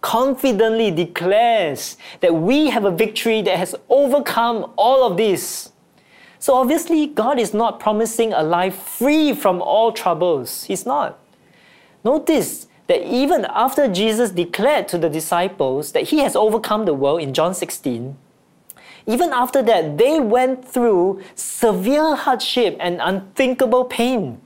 confidently 0.00 0.90
declares 0.90 1.96
that 2.20 2.34
we 2.34 2.70
have 2.70 2.84
a 2.84 2.90
victory 2.90 3.42
that 3.42 3.58
has 3.58 3.74
overcome 3.88 4.72
all 4.76 5.04
of 5.04 5.16
this. 5.16 5.72
So 6.38 6.54
obviously, 6.54 7.06
God 7.06 7.38
is 7.38 7.52
not 7.52 7.80
promising 7.80 8.32
a 8.32 8.42
life 8.42 8.76
free 8.76 9.32
from 9.32 9.60
all 9.60 9.92
troubles. 9.92 10.64
He's 10.64 10.86
not. 10.86 11.18
Notice 12.04 12.68
that 12.86 13.02
even 13.02 13.44
after 13.50 13.88
Jesus 13.88 14.30
declared 14.30 14.88
to 14.88 14.98
the 14.98 15.08
disciples 15.08 15.92
that 15.92 16.04
he 16.04 16.18
has 16.18 16.36
overcome 16.36 16.84
the 16.84 16.94
world 16.94 17.20
in 17.20 17.34
John 17.34 17.54
16, 17.54 18.16
even 19.06 19.32
after 19.32 19.62
that, 19.62 19.98
they 19.98 20.20
went 20.20 20.66
through 20.66 21.22
severe 21.34 22.14
hardship 22.14 22.76
and 22.78 23.00
unthinkable 23.02 23.86
pain. 23.86 24.40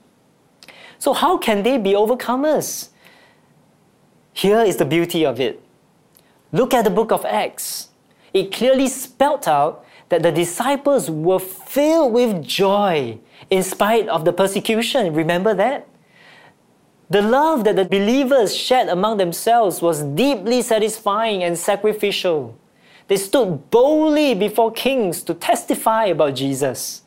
So, 0.99 1.13
how 1.13 1.37
can 1.37 1.65
they 1.65 1.79
be 1.79 1.93
overcomers? 1.93 2.89
Here 4.33 4.61
is 4.61 4.77
the 4.77 4.85
beauty 4.85 5.25
of 5.25 5.41
it. 5.41 5.63
Look 6.53 6.75
at 6.75 6.85
the 6.85 6.91
book 6.91 7.13
of 7.13 7.25
Acts. 7.25 7.89
It 8.33 8.53
clearly 8.53 8.89
spelt 8.89 9.47
out 9.47 9.85
that 10.09 10.23
the 10.23 10.33
disciples 10.33 11.11
were 11.11 11.39
filled 11.39 12.13
with 12.13 12.43
joy 12.43 13.19
in 13.51 13.63
spite 13.63 14.09
of 14.09 14.25
the 14.25 14.33
persecution. 14.33 15.15
Remember 15.15 15.55
that? 15.55 15.89
The 17.09 17.23
love 17.23 17.65
that 17.65 17.77
the 17.77 17.85
believers 17.85 18.57
shared 18.57 18.89
among 18.89 19.19
themselves 19.19 19.83
was 19.83 20.03
deeply 20.03 20.63
satisfying 20.63 21.43
and 21.43 21.59
sacrificial. 21.59 22.57
They 23.09 23.19
stood 23.19 23.71
boldly 23.71 24.35
before 24.35 24.73
kings 24.73 25.23
to 25.25 25.35
testify 25.35 26.07
about 26.07 26.37
Jesus. 26.37 27.03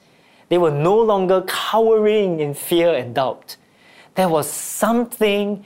They 0.50 0.60
were 0.60 0.72
no 0.72 0.96
longer 1.00 1.44
cowering 1.48 2.40
in 2.40 2.54
fear 2.54 2.94
and 2.94 3.16
doubt. 3.16 3.58
There 4.14 4.30
was 4.30 4.50
something 4.50 5.66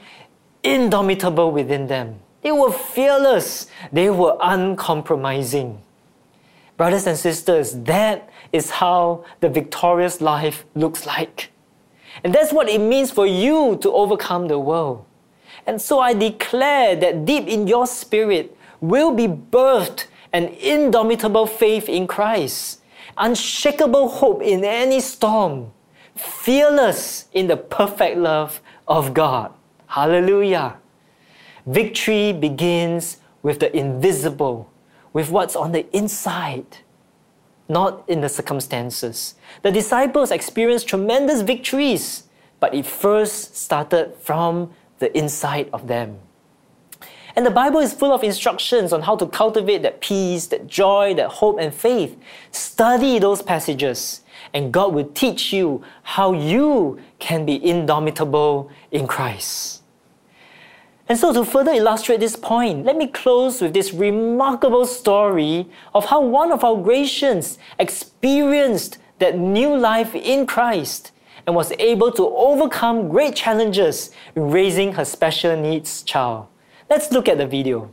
indomitable 0.62 1.50
within 1.50 1.86
them. 1.86 2.20
They 2.42 2.52
were 2.52 2.72
fearless. 2.72 3.66
They 3.92 4.10
were 4.10 4.36
uncompromising. 4.40 5.80
Brothers 6.76 7.06
and 7.06 7.18
sisters, 7.18 7.72
that 7.84 8.30
is 8.52 8.70
how 8.70 9.24
the 9.40 9.48
victorious 9.48 10.20
life 10.20 10.64
looks 10.74 11.06
like. 11.06 11.50
And 12.24 12.34
that's 12.34 12.52
what 12.52 12.68
it 12.68 12.80
means 12.80 13.10
for 13.10 13.26
you 13.26 13.78
to 13.82 13.92
overcome 13.92 14.48
the 14.48 14.58
world. 14.58 15.04
And 15.66 15.80
so 15.80 16.00
I 16.00 16.14
declare 16.14 16.96
that 16.96 17.24
deep 17.24 17.46
in 17.46 17.66
your 17.66 17.86
spirit 17.86 18.56
will 18.80 19.12
be 19.12 19.26
birthed 19.26 20.06
an 20.32 20.48
indomitable 20.48 21.46
faith 21.46 21.88
in 21.88 22.06
Christ, 22.06 22.80
unshakable 23.18 24.08
hope 24.08 24.42
in 24.42 24.64
any 24.64 25.00
storm, 25.00 25.72
fearless 26.16 27.26
in 27.32 27.46
the 27.46 27.56
perfect 27.56 28.16
love 28.16 28.60
of 28.88 29.12
God. 29.12 29.52
Hallelujah. 29.90 30.76
Victory 31.66 32.32
begins 32.32 33.16
with 33.42 33.58
the 33.58 33.76
invisible, 33.76 34.70
with 35.12 35.30
what's 35.30 35.56
on 35.56 35.72
the 35.72 35.84
inside, 35.96 36.78
not 37.68 38.04
in 38.08 38.20
the 38.20 38.28
circumstances. 38.28 39.34
The 39.62 39.72
disciples 39.72 40.30
experienced 40.30 40.86
tremendous 40.86 41.42
victories, 41.42 42.28
but 42.60 42.72
it 42.72 42.86
first 42.86 43.56
started 43.56 44.14
from 44.20 44.72
the 45.00 45.16
inside 45.18 45.68
of 45.72 45.88
them. 45.88 46.20
And 47.34 47.44
the 47.44 47.50
Bible 47.50 47.80
is 47.80 47.92
full 47.92 48.12
of 48.12 48.22
instructions 48.22 48.92
on 48.92 49.02
how 49.02 49.16
to 49.16 49.26
cultivate 49.26 49.82
that 49.82 50.00
peace, 50.00 50.46
that 50.46 50.68
joy, 50.68 51.14
that 51.14 51.28
hope, 51.28 51.58
and 51.58 51.74
faith. 51.74 52.16
Study 52.52 53.18
those 53.18 53.42
passages, 53.42 54.20
and 54.54 54.72
God 54.72 54.94
will 54.94 55.08
teach 55.14 55.52
you 55.52 55.82
how 56.02 56.32
you 56.32 57.00
can 57.18 57.44
be 57.44 57.64
indomitable 57.64 58.70
in 58.92 59.08
Christ. 59.08 59.79
And 61.10 61.18
so, 61.18 61.32
to 61.32 61.44
further 61.44 61.72
illustrate 61.72 62.20
this 62.20 62.36
point, 62.36 62.84
let 62.84 62.96
me 62.96 63.08
close 63.08 63.60
with 63.60 63.74
this 63.74 63.92
remarkable 63.92 64.86
story 64.86 65.68
of 65.92 66.04
how 66.04 66.20
one 66.20 66.52
of 66.52 66.62
our 66.62 66.76
Gracians 66.76 67.58
experienced 67.80 68.98
that 69.18 69.36
new 69.36 69.76
life 69.76 70.14
in 70.14 70.46
Christ 70.46 71.10
and 71.48 71.56
was 71.56 71.72
able 71.80 72.12
to 72.12 72.28
overcome 72.28 73.08
great 73.08 73.34
challenges 73.34 74.12
in 74.36 74.52
raising 74.52 74.92
her 74.92 75.04
special 75.04 75.56
needs 75.56 76.04
child. 76.04 76.46
Let's 76.88 77.10
look 77.10 77.28
at 77.28 77.38
the 77.38 77.46
video. 77.46 77.90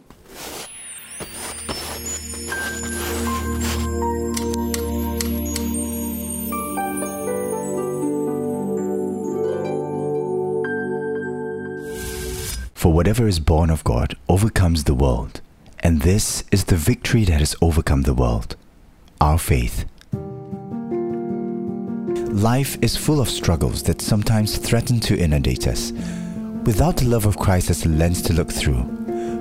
For 12.87 12.93
whatever 12.93 13.27
is 13.27 13.41
born 13.41 13.69
of 13.69 13.83
God 13.83 14.15
overcomes 14.29 14.85
the 14.85 14.93
world, 14.93 15.41
and 15.81 16.03
this 16.03 16.45
is 16.53 16.63
the 16.63 16.77
victory 16.77 17.25
that 17.25 17.41
has 17.41 17.53
overcome 17.61 18.03
the 18.03 18.13
world 18.13 18.55
our 19.19 19.37
faith. 19.37 19.83
Life 22.31 22.77
is 22.81 22.95
full 22.95 23.19
of 23.19 23.27
struggles 23.27 23.83
that 23.83 23.99
sometimes 23.99 24.57
threaten 24.57 25.01
to 25.01 25.19
inundate 25.19 25.67
us. 25.67 25.91
Without 26.63 26.95
the 26.95 27.09
love 27.09 27.25
of 27.25 27.37
Christ 27.37 27.69
as 27.69 27.85
a 27.85 27.89
lens 27.89 28.21
to 28.21 28.31
look 28.31 28.53
through, 28.53 28.83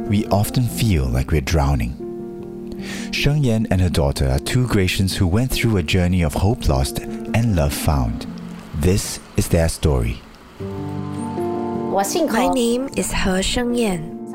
we 0.09 0.26
often 0.26 0.64
feel 0.64 1.04
like 1.04 1.30
we're 1.30 1.40
drowning. 1.40 1.94
Sheng 3.12 3.44
Yan 3.44 3.68
and 3.70 3.80
her 3.80 3.88
daughter 3.88 4.26
are 4.26 4.40
two 4.40 4.66
Gracians 4.66 5.16
who 5.16 5.28
went 5.28 5.52
through 5.52 5.76
a 5.76 5.85
journey 5.85 6.22
of 6.22 6.35
hope 6.35 6.68
lost 6.68 6.98
and 6.98 7.54
love 7.54 7.72
found. 7.72 8.26
This 8.74 9.20
is 9.37 9.46
their 9.46 9.68
story. 9.68 10.20
My 11.96 12.48
name 12.52 12.90
is 12.94 13.11
He 13.11 13.42
Sheng 13.42 13.74
Yan. 13.74 14.30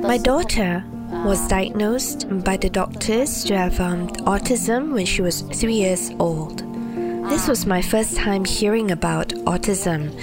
My 0.00 0.16
daughter 0.16 0.82
was 1.10 1.46
diagnosed 1.48 2.26
by 2.42 2.56
the 2.56 2.70
doctors 2.70 3.44
to 3.44 3.58
have 3.58 3.78
um, 3.78 4.08
autism 4.24 4.94
when 4.94 5.04
she 5.04 5.20
was 5.20 5.42
three 5.42 5.74
years 5.74 6.12
old. 6.18 6.60
This 7.28 7.46
was 7.46 7.66
my 7.66 7.82
first 7.82 8.16
time 8.16 8.46
hearing 8.46 8.90
about 8.90 9.28
autism, 9.44 10.16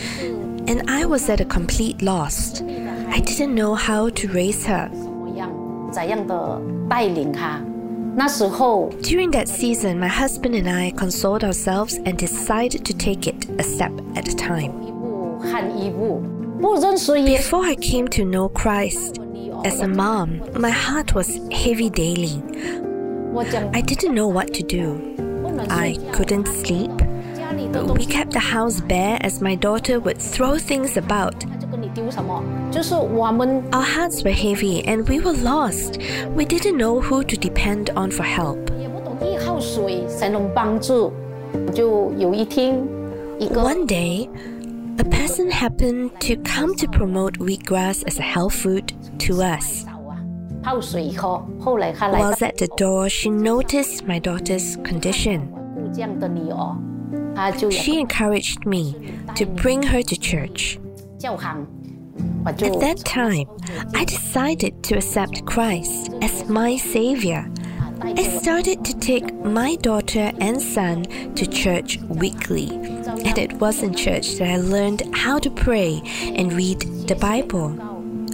and 0.68 0.90
I 0.90 1.06
was 1.06 1.30
at 1.30 1.40
a 1.40 1.46
complete 1.46 2.02
loss. 2.02 2.64
I 2.64 3.20
didn't 3.20 3.54
know 3.54 3.76
how 3.76 4.10
to 4.10 4.28
raise 4.30 4.66
her. 4.66 4.90
During 9.04 9.30
that 9.32 9.48
season, 9.48 10.00
my 10.00 10.08
husband 10.08 10.56
and 10.56 10.68
I 10.68 10.90
consoled 10.98 11.44
ourselves 11.44 12.00
and 12.06 12.18
decided 12.18 12.84
to 12.86 12.94
take 12.96 13.28
it 13.28 13.48
a 13.60 13.64
step 13.64 13.94
at 14.16 14.28
a 14.28 14.36
time. 14.36 14.74
Before 16.62 17.66
I 17.66 17.76
came 17.82 18.08
to 18.10 18.24
know 18.24 18.48
Christ 18.48 19.20
as 19.66 19.80
a 19.82 19.88
mom, 19.88 20.44
my 20.62 20.70
heart 20.70 21.16
was 21.16 21.40
heavy 21.52 21.90
daily. 21.90 22.44
I 23.74 23.82
didn't 23.82 24.14
know 24.14 24.28
what 24.28 24.54
to 24.54 24.62
do. 24.62 24.86
I 25.72 25.98
couldn't 26.14 26.46
sleep. 26.46 26.92
We 27.98 28.06
kept 28.06 28.34
the 28.34 28.40
house 28.40 28.80
bare 28.80 29.18
as 29.22 29.42
my 29.42 29.56
daughter 29.56 30.00
would 30.00 30.20
throw 30.20 30.60
things 30.60 30.98
about. 30.98 31.44
Our 33.74 33.88
hearts 33.96 34.24
were 34.24 34.30
heavy 34.30 34.86
and 34.86 35.10
we 35.10 35.20
were 35.20 35.34
lost. 35.34 35.98
We 36.36 36.46
didn't 36.46 36.78
know 36.78 37.02
who 37.02 37.24
to 37.24 37.38
depend 37.38 37.90
on 37.92 38.12
for 38.12 38.24
help. 38.24 38.70
One 43.50 43.86
day, 43.88 44.30
a 45.02 45.06
person 45.06 45.50
happened 45.50 46.12
to 46.22 46.36
come 46.38 46.76
to 46.76 46.88
promote 46.88 47.40
wheatgrass 47.40 48.04
as 48.06 48.20
a 48.20 48.22
health 48.22 48.54
food 48.54 48.94
to 49.18 49.42
us. 49.42 49.84
While 50.64 52.36
at 52.40 52.58
the 52.58 52.70
door, 52.78 53.10
she 53.10 53.32
noticed 53.32 54.06
my 54.06 54.20
daughter's 54.20 54.76
condition. 54.84 55.40
She 57.72 58.00
encouraged 58.00 58.68
me 58.68 59.18
to 59.36 59.48
bring 59.48 59.82
her 59.82 60.04
to 60.04 60.16
church. 60.20 60.78
At 62.46 62.58
that 62.60 63.02
time, 63.04 63.48
I 63.96 64.06
decided 64.06 64.84
to 64.84 64.98
accept 64.98 65.46
Christ 65.48 66.12
as 66.22 66.48
my 66.48 66.78
Savior. 66.78 67.50
I 68.02 68.24
started 68.40 68.86
to 68.86 68.94
take 69.00 69.34
my 69.44 69.78
daughter 69.78 70.32
and 70.40 70.62
son 70.62 71.06
to 71.34 71.48
church 71.48 71.98
weekly. 72.02 72.81
And 73.26 73.38
it 73.38 73.54
was 73.54 73.84
in 73.84 73.94
church 73.94 74.36
that 74.36 74.50
I 74.50 74.58
learned 74.58 75.16
how 75.16 75.40
to 75.40 75.50
pray 75.50 76.02
and 76.36 76.54
read 76.54 76.82
the 77.08 77.16
Bible. 77.16 77.78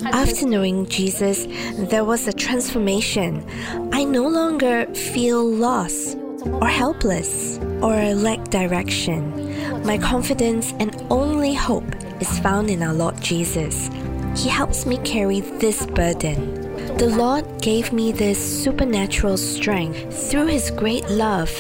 After 0.05 0.47
knowing 0.47 0.85
Jesus, 0.87 1.47
there 1.89 2.05
was 2.05 2.27
a 2.27 2.33
transformation. 2.33 3.45
I 3.91 4.03
no 4.03 4.27
longer 4.27 4.85
feel 4.93 5.43
lost 5.43 6.17
or 6.45 6.67
helpless 6.67 7.57
or 7.81 8.13
lack 8.13 8.45
direction. 8.49 9.83
My 9.83 9.97
confidence 9.97 10.73
and 10.79 10.95
only 11.09 11.53
hope 11.53 11.95
is 12.21 12.39
found 12.39 12.69
in 12.69 12.83
our 12.83 12.93
Lord 12.93 13.19
Jesus. 13.21 13.89
He 14.35 14.49
helps 14.49 14.85
me 14.85 14.97
carry 14.99 15.41
this 15.41 15.85
burden. 15.87 16.66
The 16.97 17.15
Lord 17.15 17.61
gave 17.61 17.93
me 17.93 18.11
this 18.11 18.63
supernatural 18.63 19.37
strength 19.37 20.31
through 20.31 20.47
His 20.47 20.71
great 20.71 21.07
love 21.11 21.51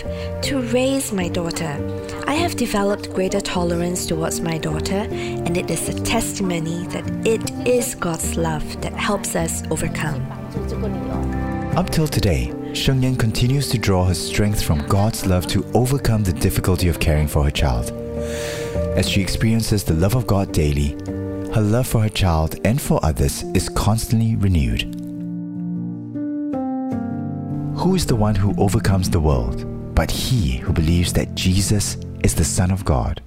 to 0.41 0.61
raise 0.73 1.13
my 1.13 1.29
daughter. 1.29 1.77
I 2.25 2.33
have 2.33 2.55
developed 2.55 3.13
greater 3.13 3.39
tolerance 3.39 4.07
towards 4.07 4.41
my 4.41 4.57
daughter, 4.57 5.07
and 5.11 5.55
it 5.55 5.69
is 5.69 5.89
a 5.89 5.93
testimony 5.93 6.87
that 6.87 7.05
it 7.23 7.67
is 7.67 7.93
God's 7.93 8.35
love 8.35 8.81
that 8.81 8.93
helps 8.93 9.35
us 9.35 9.61
overcome. 9.69 10.25
Up 11.77 11.91
till 11.91 12.07
today, 12.07 12.51
Sheng 12.73 13.03
Yan 13.03 13.15
continues 13.15 13.69
to 13.69 13.77
draw 13.77 14.05
her 14.05 14.15
strength 14.15 14.63
from 14.63 14.87
God's 14.87 15.27
love 15.27 15.45
to 15.49 15.63
overcome 15.75 16.23
the 16.23 16.33
difficulty 16.33 16.87
of 16.87 16.99
caring 16.99 17.27
for 17.27 17.43
her 17.43 17.51
child. 17.51 17.91
As 18.97 19.07
she 19.07 19.21
experiences 19.21 19.83
the 19.83 19.93
love 19.93 20.15
of 20.15 20.25
God 20.25 20.51
daily, 20.51 20.97
her 21.53 21.61
love 21.61 21.85
for 21.85 22.01
her 22.01 22.09
child 22.09 22.55
and 22.65 22.81
for 22.81 22.99
others 23.05 23.43
is 23.53 23.69
constantly 23.69 24.35
renewed. 24.35 24.96
Who 27.77 27.95
is 27.95 28.05
the 28.05 28.15
one 28.15 28.35
who 28.35 28.53
overcomes 28.57 29.09
the 29.09 29.19
world 29.19 29.65
but 29.95 30.11
he 30.11 30.57
who 30.57 30.73
believes 30.73 31.13
that 31.13 31.35
Jesus 31.35 31.97
is 32.23 32.35
the 32.35 32.43
Son 32.43 32.71
of 32.71 32.83
God? 32.83 33.21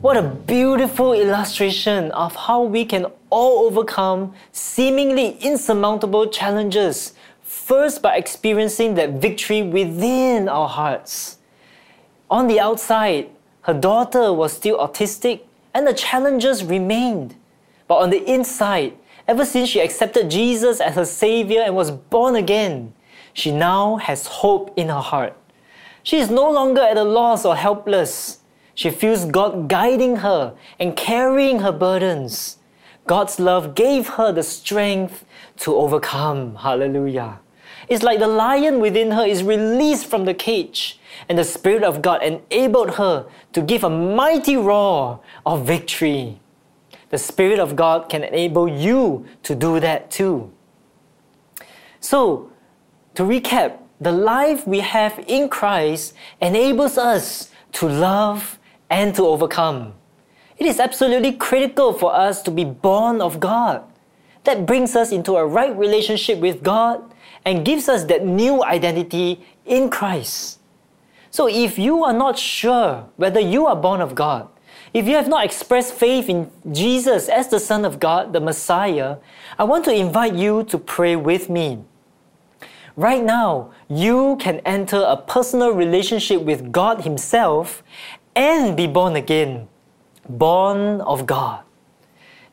What 0.00 0.16
a 0.16 0.22
beautiful 0.22 1.12
illustration 1.12 2.10
of 2.12 2.34
how 2.36 2.62
we 2.62 2.84
can 2.84 3.06
all 3.30 3.66
overcome 3.66 4.34
seemingly 4.52 5.38
insurmountable 5.38 6.28
challenges 6.28 7.14
First, 7.46 8.02
by 8.02 8.16
experiencing 8.16 8.94
that 8.94 9.12
victory 9.22 9.62
within 9.62 10.48
our 10.48 10.68
hearts. 10.68 11.38
On 12.28 12.48
the 12.48 12.58
outside, 12.58 13.30
her 13.62 13.72
daughter 13.72 14.32
was 14.32 14.52
still 14.52 14.78
autistic 14.78 15.42
and 15.72 15.86
the 15.86 15.94
challenges 15.94 16.64
remained. 16.64 17.36
But 17.86 17.98
on 17.98 18.10
the 18.10 18.22
inside, 18.28 18.94
ever 19.28 19.44
since 19.44 19.68
she 19.70 19.80
accepted 19.80 20.28
Jesus 20.28 20.80
as 20.80 20.96
her 20.96 21.04
Savior 21.04 21.62
and 21.62 21.76
was 21.76 21.92
born 21.92 22.34
again, 22.34 22.92
she 23.36 23.52
now 23.52 23.96
has 23.96 24.26
hope 24.26 24.72
in 24.78 24.88
her 24.88 25.02
heart. 25.02 25.36
She 26.02 26.16
is 26.16 26.30
no 26.30 26.50
longer 26.50 26.80
at 26.80 26.96
a 26.96 27.04
loss 27.04 27.44
or 27.44 27.54
helpless. 27.54 28.38
She 28.74 28.88
feels 28.88 29.26
God 29.26 29.68
guiding 29.68 30.16
her 30.16 30.54
and 30.80 30.96
carrying 30.96 31.58
her 31.58 31.70
burdens. 31.70 32.56
God's 33.06 33.38
love 33.38 33.74
gave 33.74 34.08
her 34.16 34.32
the 34.32 34.42
strength 34.42 35.26
to 35.58 35.74
overcome. 35.76 36.54
Hallelujah. 36.54 37.40
It's 37.90 38.02
like 38.02 38.20
the 38.20 38.26
lion 38.26 38.80
within 38.80 39.10
her 39.10 39.26
is 39.26 39.42
released 39.42 40.06
from 40.06 40.24
the 40.24 40.32
cage, 40.32 40.98
and 41.28 41.36
the 41.36 41.44
Spirit 41.44 41.84
of 41.84 42.00
God 42.00 42.22
enabled 42.22 42.94
her 42.94 43.26
to 43.52 43.60
give 43.60 43.84
a 43.84 43.90
mighty 43.90 44.56
roar 44.56 45.20
of 45.44 45.66
victory. 45.66 46.40
The 47.10 47.18
Spirit 47.18 47.58
of 47.58 47.76
God 47.76 48.08
can 48.08 48.24
enable 48.24 48.66
you 48.66 49.26
to 49.42 49.54
do 49.54 49.78
that 49.80 50.10
too. 50.10 50.50
So, 52.00 52.50
to 53.16 53.22
recap, 53.22 53.78
the 54.00 54.12
life 54.12 54.66
we 54.66 54.80
have 54.80 55.24
in 55.26 55.48
Christ 55.48 56.14
enables 56.40 56.98
us 56.98 57.50
to 57.72 57.88
love 57.88 58.58
and 58.90 59.14
to 59.14 59.24
overcome. 59.26 59.94
It 60.58 60.66
is 60.66 60.78
absolutely 60.78 61.32
critical 61.32 61.92
for 61.92 62.14
us 62.14 62.42
to 62.42 62.50
be 62.50 62.64
born 62.64 63.20
of 63.20 63.40
God. 63.40 63.84
That 64.44 64.64
brings 64.64 64.94
us 64.94 65.12
into 65.12 65.36
a 65.36 65.46
right 65.46 65.76
relationship 65.76 66.38
with 66.38 66.62
God 66.62 67.02
and 67.44 67.64
gives 67.64 67.88
us 67.88 68.04
that 68.04 68.24
new 68.24 68.62
identity 68.62 69.44
in 69.64 69.90
Christ. 69.90 70.60
So 71.30 71.48
if 71.48 71.78
you 71.78 72.04
are 72.04 72.12
not 72.12 72.38
sure 72.38 73.08
whether 73.16 73.40
you 73.40 73.66
are 73.66 73.76
born 73.76 74.00
of 74.00 74.14
God, 74.14 74.48
if 74.94 75.06
you 75.06 75.14
have 75.16 75.28
not 75.28 75.44
expressed 75.44 75.94
faith 75.94 76.28
in 76.28 76.50
Jesus 76.72 77.28
as 77.28 77.48
the 77.48 77.60
Son 77.60 77.84
of 77.84 77.98
God, 77.98 78.32
the 78.32 78.40
Messiah, 78.40 79.16
I 79.58 79.64
want 79.64 79.84
to 79.86 79.92
invite 79.92 80.34
you 80.34 80.64
to 80.64 80.78
pray 80.78 81.16
with 81.16 81.50
me. 81.50 81.84
Right 82.96 83.22
now, 83.22 83.72
you 83.88 84.36
can 84.40 84.60
enter 84.60 84.96
a 84.96 85.18
personal 85.18 85.72
relationship 85.72 86.40
with 86.40 86.72
God 86.72 87.04
Himself 87.04 87.82
and 88.34 88.74
be 88.74 88.86
born 88.86 89.16
again, 89.16 89.68
born 90.28 91.02
of 91.02 91.26
God. 91.26 91.62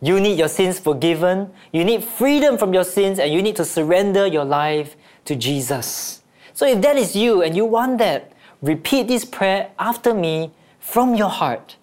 You 0.01 0.19
need 0.19 0.37
your 0.37 0.49
sins 0.49 0.79
forgiven. 0.79 1.49
You 1.71 1.85
need 1.85 2.03
freedom 2.03 2.57
from 2.57 2.73
your 2.73 2.83
sins 2.83 3.19
and 3.19 3.31
you 3.31 3.41
need 3.41 3.55
to 3.55 3.63
surrender 3.63 4.27
your 4.27 4.43
life 4.43 4.97
to 5.23 5.33
Jesus. 5.33 6.21
So 6.51 6.67
if 6.67 6.81
that 6.81 6.97
is 6.97 7.15
you 7.15 7.41
and 7.41 7.55
you 7.55 7.63
want 7.63 7.99
that, 7.99 8.33
repeat 8.61 9.07
this 9.07 9.23
prayer 9.23 9.71
after 9.79 10.13
me 10.13 10.51
from 10.77 11.15
your 11.15 11.29
heart. 11.29 11.77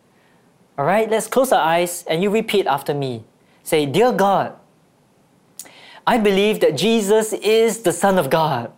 All 0.77 0.85
right, 0.85 1.09
let's 1.09 1.27
close 1.27 1.51
our 1.51 1.65
eyes 1.65 2.05
and 2.07 2.23
you 2.23 2.29
repeat 2.29 2.67
after 2.67 2.93
me. 2.93 3.25
Say, 3.63 3.87
Dear 3.87 4.13
God, 4.13 4.60
I 6.11 6.19
believe 6.19 6.59
that 6.59 6.77
Jesus 6.77 7.33
is 7.35 7.83
the 7.83 7.93
Son 7.93 8.19
of 8.19 8.31
God. 8.31 8.73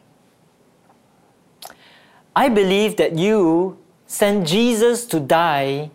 I 2.37 2.51
believe 2.51 2.97
that 2.97 3.17
you 3.17 3.79
sent 4.07 4.47
Jesus 4.47 5.07
to 5.07 5.19
die 5.19 5.91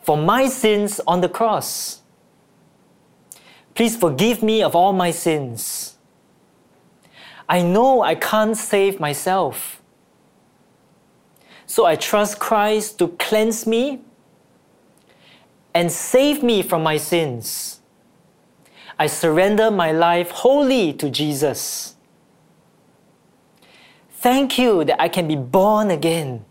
for 0.00 0.16
my 0.16 0.46
sins 0.46 1.00
on 1.08 1.22
the 1.22 1.28
cross. 1.28 2.02
Please 3.74 3.96
forgive 3.96 4.44
me 4.44 4.62
of 4.62 4.76
all 4.76 4.92
my 4.92 5.10
sins. 5.10 5.98
I 7.48 7.60
know 7.60 8.02
I 8.02 8.14
can't 8.14 8.56
save 8.56 9.00
myself. 9.00 9.82
So 11.66 11.84
I 11.84 11.96
trust 11.96 12.38
Christ 12.38 13.00
to 13.00 13.08
cleanse 13.08 13.66
me 13.66 14.02
and 15.74 15.90
save 15.90 16.44
me 16.44 16.62
from 16.62 16.84
my 16.84 16.96
sins. 16.96 17.80
I 18.98 19.06
surrender 19.06 19.70
my 19.70 19.92
life 19.92 20.30
wholly 20.30 20.92
to 20.94 21.10
Jesus. 21.10 21.96
Thank 24.10 24.58
you 24.58 24.84
that 24.84 25.00
I 25.00 25.08
can 25.08 25.28
be 25.28 25.36
born 25.36 25.90
again, 25.90 26.44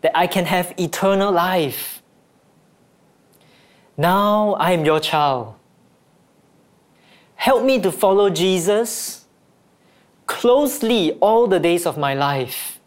that 0.00 0.16
I 0.16 0.26
can 0.26 0.46
have 0.46 0.72
eternal 0.78 1.32
life. 1.32 2.02
Now 3.96 4.54
I 4.54 4.72
am 4.72 4.84
your 4.84 5.00
child. 5.00 5.54
Help 7.34 7.64
me 7.64 7.80
to 7.80 7.90
follow 7.92 8.30
Jesus 8.30 9.26
closely 10.26 11.12
all 11.20 11.46
the 11.46 11.58
days 11.58 11.86
of 11.86 11.98
my 11.98 12.14
life. 12.14 12.80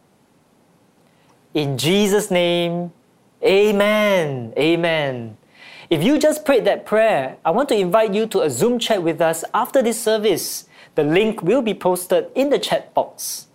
In 1.54 1.78
Jesus' 1.78 2.32
name, 2.32 2.91
amen. 3.43 4.54
Amen. 4.58 5.38
If 5.89 6.04
you 6.04 6.17
just 6.17 6.45
prayed 6.45 6.65
that 6.65 6.86
prayer, 6.86 7.38
I 7.45 7.52
want 7.52 7.69
to 7.69 7.76
invite 7.76 8.13
you 8.13 8.26
to 8.28 8.41
a 8.41 8.50
Zoom 8.50 8.80
chat 8.80 9.04
with 9.04 9.21
us 9.21 9.43
after 9.54 9.84
this 9.84 10.02
service. 10.02 10.67
The 10.95 11.04
link 11.04 11.43
will 11.43 11.62
be 11.62 11.76
posted 11.76 12.28
in 12.34 12.50
the 12.50 12.58
chat 12.58 12.93
box. 12.95 13.48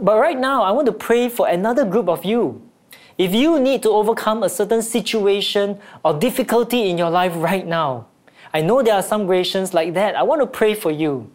But 0.00 0.18
right 0.18 0.38
now, 0.38 0.64
I 0.64 0.72
want 0.72 0.86
to 0.86 0.92
pray 0.92 1.28
for 1.28 1.46
another 1.48 1.84
group 1.84 2.08
of 2.08 2.24
you. 2.24 2.60
If 3.18 3.32
you 3.32 3.60
need 3.60 3.82
to 3.84 3.90
overcome 3.90 4.42
a 4.42 4.48
certain 4.48 4.82
situation 4.82 5.78
or 6.04 6.12
difficulty 6.18 6.90
in 6.90 6.98
your 6.98 7.08
life 7.08 7.32
right 7.36 7.66
now, 7.66 8.08
I 8.52 8.62
know 8.62 8.82
there 8.82 8.94
are 8.94 9.02
some 9.02 9.28
relations 9.28 9.72
like 9.72 9.94
that. 9.94 10.16
I 10.16 10.22
want 10.24 10.40
to 10.40 10.46
pray 10.46 10.74
for 10.74 10.90
you. 10.90 11.30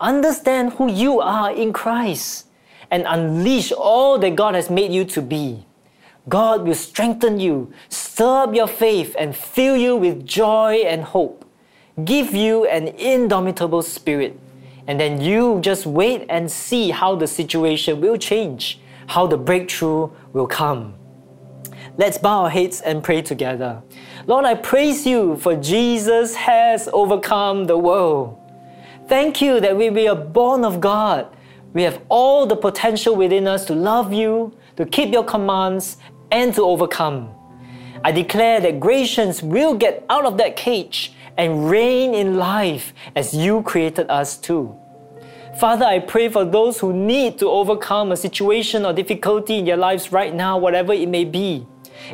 Understand 0.00 0.72
who 0.72 0.90
you 0.90 1.20
are 1.20 1.52
in 1.52 1.72
Christ 1.72 2.46
and 2.90 3.04
unleash 3.06 3.70
all 3.70 4.18
that 4.18 4.34
God 4.34 4.54
has 4.54 4.70
made 4.70 4.92
you 4.92 5.04
to 5.04 5.22
be. 5.22 5.64
God 6.28 6.66
will 6.66 6.74
strengthen 6.74 7.40
you, 7.40 7.72
stir 7.88 8.44
up 8.44 8.54
your 8.54 8.66
faith, 8.66 9.16
and 9.18 9.34
fill 9.34 9.76
you 9.76 9.96
with 9.96 10.26
joy 10.26 10.82
and 10.86 11.02
hope. 11.02 11.44
Give 12.04 12.34
you 12.34 12.66
an 12.66 12.88
indomitable 12.88 13.82
spirit. 13.82 14.38
And 14.86 14.98
then 14.98 15.20
you 15.20 15.60
just 15.60 15.86
wait 15.86 16.26
and 16.28 16.50
see 16.50 16.90
how 16.90 17.14
the 17.14 17.26
situation 17.26 18.00
will 18.00 18.16
change, 18.16 18.80
how 19.06 19.26
the 19.26 19.36
breakthrough 19.36 20.10
will 20.32 20.46
come. 20.46 20.94
Let's 21.96 22.16
bow 22.16 22.44
our 22.44 22.50
heads 22.50 22.80
and 22.80 23.02
pray 23.02 23.22
together. 23.22 23.82
Lord, 24.26 24.44
I 24.44 24.54
praise 24.54 25.06
you 25.06 25.36
for 25.36 25.56
Jesus 25.56 26.34
has 26.36 26.88
overcome 26.92 27.66
the 27.66 27.76
world. 27.76 28.38
Thank 29.08 29.40
you 29.40 29.58
that 29.60 29.76
we, 29.76 29.90
we 29.90 30.06
are 30.06 30.14
born 30.14 30.64
of 30.64 30.80
God. 30.80 31.34
We 31.72 31.82
have 31.82 32.00
all 32.08 32.46
the 32.46 32.56
potential 32.56 33.16
within 33.16 33.46
us 33.46 33.64
to 33.66 33.74
love 33.74 34.12
you, 34.12 34.56
to 34.76 34.86
keep 34.86 35.12
your 35.12 35.24
commands, 35.24 35.96
and 36.30 36.54
to 36.54 36.62
overcome. 36.62 37.34
I 38.04 38.12
declare 38.12 38.60
that 38.60 38.80
Gracians 38.80 39.42
will 39.42 39.74
get 39.74 40.04
out 40.08 40.24
of 40.24 40.38
that 40.38 40.56
cage 40.56 41.12
and 41.36 41.70
reign 41.70 42.14
in 42.14 42.36
life 42.36 42.92
as 43.16 43.34
you 43.34 43.62
created 43.62 44.10
us 44.10 44.36
to. 44.38 44.76
Father, 45.58 45.84
I 45.84 45.98
pray 45.98 46.28
for 46.28 46.44
those 46.44 46.78
who 46.78 46.92
need 46.92 47.38
to 47.38 47.48
overcome 47.48 48.12
a 48.12 48.16
situation 48.16 48.84
or 48.84 48.92
difficulty 48.92 49.58
in 49.58 49.64
their 49.64 49.76
lives 49.76 50.12
right 50.12 50.32
now, 50.34 50.56
whatever 50.58 50.92
it 50.92 51.08
may 51.08 51.24
be. 51.24 51.66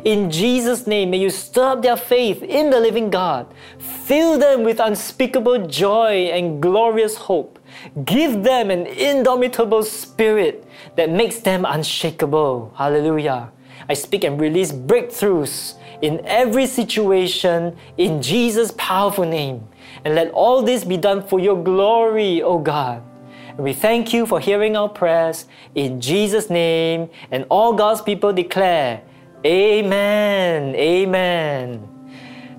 In 0.03 0.31
Jesus' 0.31 0.87
name, 0.87 1.11
may 1.11 1.19
you 1.19 1.29
stir 1.29 1.73
up 1.73 1.81
their 1.83 1.95
faith 1.95 2.41
in 2.41 2.69
the 2.71 2.79
living 2.79 3.09
God. 3.09 3.53
Fill 3.77 4.39
them 4.39 4.63
with 4.63 4.79
unspeakable 4.79 5.67
joy 5.67 6.31
and 6.33 6.61
glorious 6.61 7.15
hope. 7.15 7.59
Give 8.03 8.43
them 8.43 8.71
an 8.71 8.87
indomitable 8.87 9.83
spirit 9.83 10.67
that 10.95 11.09
makes 11.09 11.39
them 11.39 11.65
unshakable. 11.65 12.73
Hallelujah. 12.75 13.51
I 13.89 13.93
speak 13.93 14.23
and 14.23 14.39
release 14.39 14.71
breakthroughs 14.71 15.75
in 16.01 16.21
every 16.25 16.65
situation 16.67 17.75
in 17.97 18.21
Jesus' 18.21 18.73
powerful 18.77 19.25
name. 19.25 19.67
And 20.03 20.15
let 20.15 20.31
all 20.31 20.61
this 20.61 20.83
be 20.83 20.97
done 20.97 21.25
for 21.25 21.39
your 21.39 21.61
glory, 21.61 22.41
O 22.41 22.59
God. 22.59 23.01
And 23.49 23.59
we 23.59 23.73
thank 23.73 24.13
you 24.13 24.25
for 24.25 24.39
hearing 24.39 24.75
our 24.75 24.89
prayers 24.89 25.45
in 25.75 26.01
Jesus' 26.01 26.49
name. 26.49 27.09
And 27.31 27.45
all 27.49 27.73
God's 27.73 28.01
people 28.01 28.33
declare, 28.33 29.01
Amen. 29.45 30.75
Amen. 30.75 31.94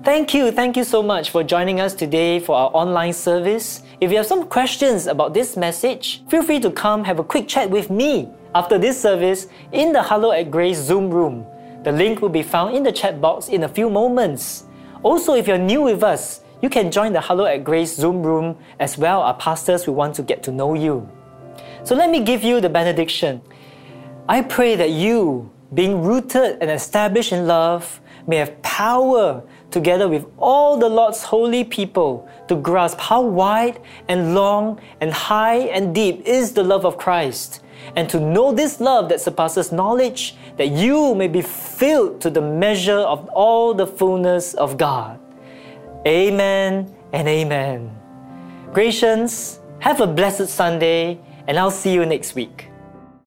Thank 0.07 0.33
you. 0.33 0.53
Thank 0.53 0.77
you 0.77 0.85
so 0.85 1.03
much 1.03 1.31
for 1.31 1.43
joining 1.43 1.81
us 1.81 1.93
today 1.93 2.39
for 2.39 2.55
our 2.55 2.71
online 2.73 3.11
service. 3.11 3.83
If 3.99 4.09
you 4.09 4.15
have 4.15 4.25
some 4.25 4.47
questions 4.47 5.05
about 5.05 5.33
this 5.33 5.57
message, 5.57 6.23
feel 6.29 6.43
free 6.43 6.61
to 6.61 6.71
come 6.71 7.03
have 7.03 7.19
a 7.19 7.25
quick 7.25 7.45
chat 7.45 7.69
with 7.69 7.89
me 7.89 8.29
after 8.55 8.77
this 8.77 8.97
service 8.97 9.47
in 9.73 9.91
the 9.91 10.01
Hello 10.01 10.31
at 10.31 10.49
Grace 10.49 10.77
Zoom 10.77 11.09
room. 11.09 11.45
The 11.83 11.91
link 11.91 12.21
will 12.21 12.29
be 12.29 12.41
found 12.41 12.73
in 12.73 12.83
the 12.83 12.91
chat 12.93 13.19
box 13.19 13.49
in 13.49 13.63
a 13.63 13.67
few 13.67 13.89
moments. 13.89 14.63
Also, 15.03 15.33
if 15.33 15.45
you're 15.45 15.57
new 15.57 15.81
with 15.81 16.01
us, 16.03 16.39
you 16.61 16.69
can 16.69 16.89
join 16.89 17.11
the 17.11 17.19
Hello 17.19 17.43
at 17.43 17.65
Grace 17.65 17.93
Zoom 17.93 18.23
room 18.23 18.57
as 18.79 18.97
well. 18.97 19.19
Our 19.23 19.33
pastors 19.33 19.87
will 19.87 19.95
want 19.95 20.15
to 20.15 20.23
get 20.23 20.41
to 20.43 20.53
know 20.53 20.73
you. 20.73 21.05
So 21.83 21.95
let 21.95 22.09
me 22.09 22.23
give 22.23 22.43
you 22.43 22.61
the 22.61 22.69
benediction. 22.69 23.41
I 24.29 24.41
pray 24.41 24.77
that 24.77 24.91
you 24.91 25.51
being 25.73 26.01
rooted 26.01 26.59
and 26.61 26.71
established 26.71 27.33
in 27.33 27.45
love, 27.45 27.99
may 28.25 28.37
have 28.37 28.61
power 28.61 29.41
together 29.77 30.07
with 30.09 30.25
all 30.37 30.77
the 30.77 30.89
Lord's 30.89 31.23
holy 31.23 31.63
people 31.63 32.27
to 32.47 32.55
grasp 32.55 32.99
how 32.99 33.21
wide 33.21 33.79
and 34.07 34.33
long 34.33 34.81
and 35.01 35.11
high 35.11 35.69
and 35.75 35.93
deep 35.93 36.25
is 36.25 36.53
the 36.53 36.63
love 36.63 36.85
of 36.85 36.97
Christ 36.97 37.61
and 37.95 38.09
to 38.09 38.19
know 38.19 38.51
this 38.51 38.79
love 38.79 39.09
that 39.09 39.21
surpasses 39.21 39.71
knowledge, 39.71 40.35
that 40.57 40.69
you 40.69 41.15
may 41.15 41.27
be 41.27 41.41
filled 41.41 42.21
to 42.21 42.29
the 42.29 42.41
measure 42.41 42.99
of 42.99 43.29
all 43.29 43.73
the 43.73 43.87
fullness 43.87 44.53
of 44.55 44.77
God. 44.77 45.19
Amen 46.05 46.93
and 47.13 47.27
amen. 47.27 47.91
Gracians, 48.73 49.59
have 49.79 50.01
a 50.01 50.07
blessed 50.07 50.49
Sunday, 50.49 51.19
and 51.47 51.57
I'll 51.57 51.71
see 51.71 51.93
you 51.93 52.05
next 52.05 52.35
week. 52.35 52.67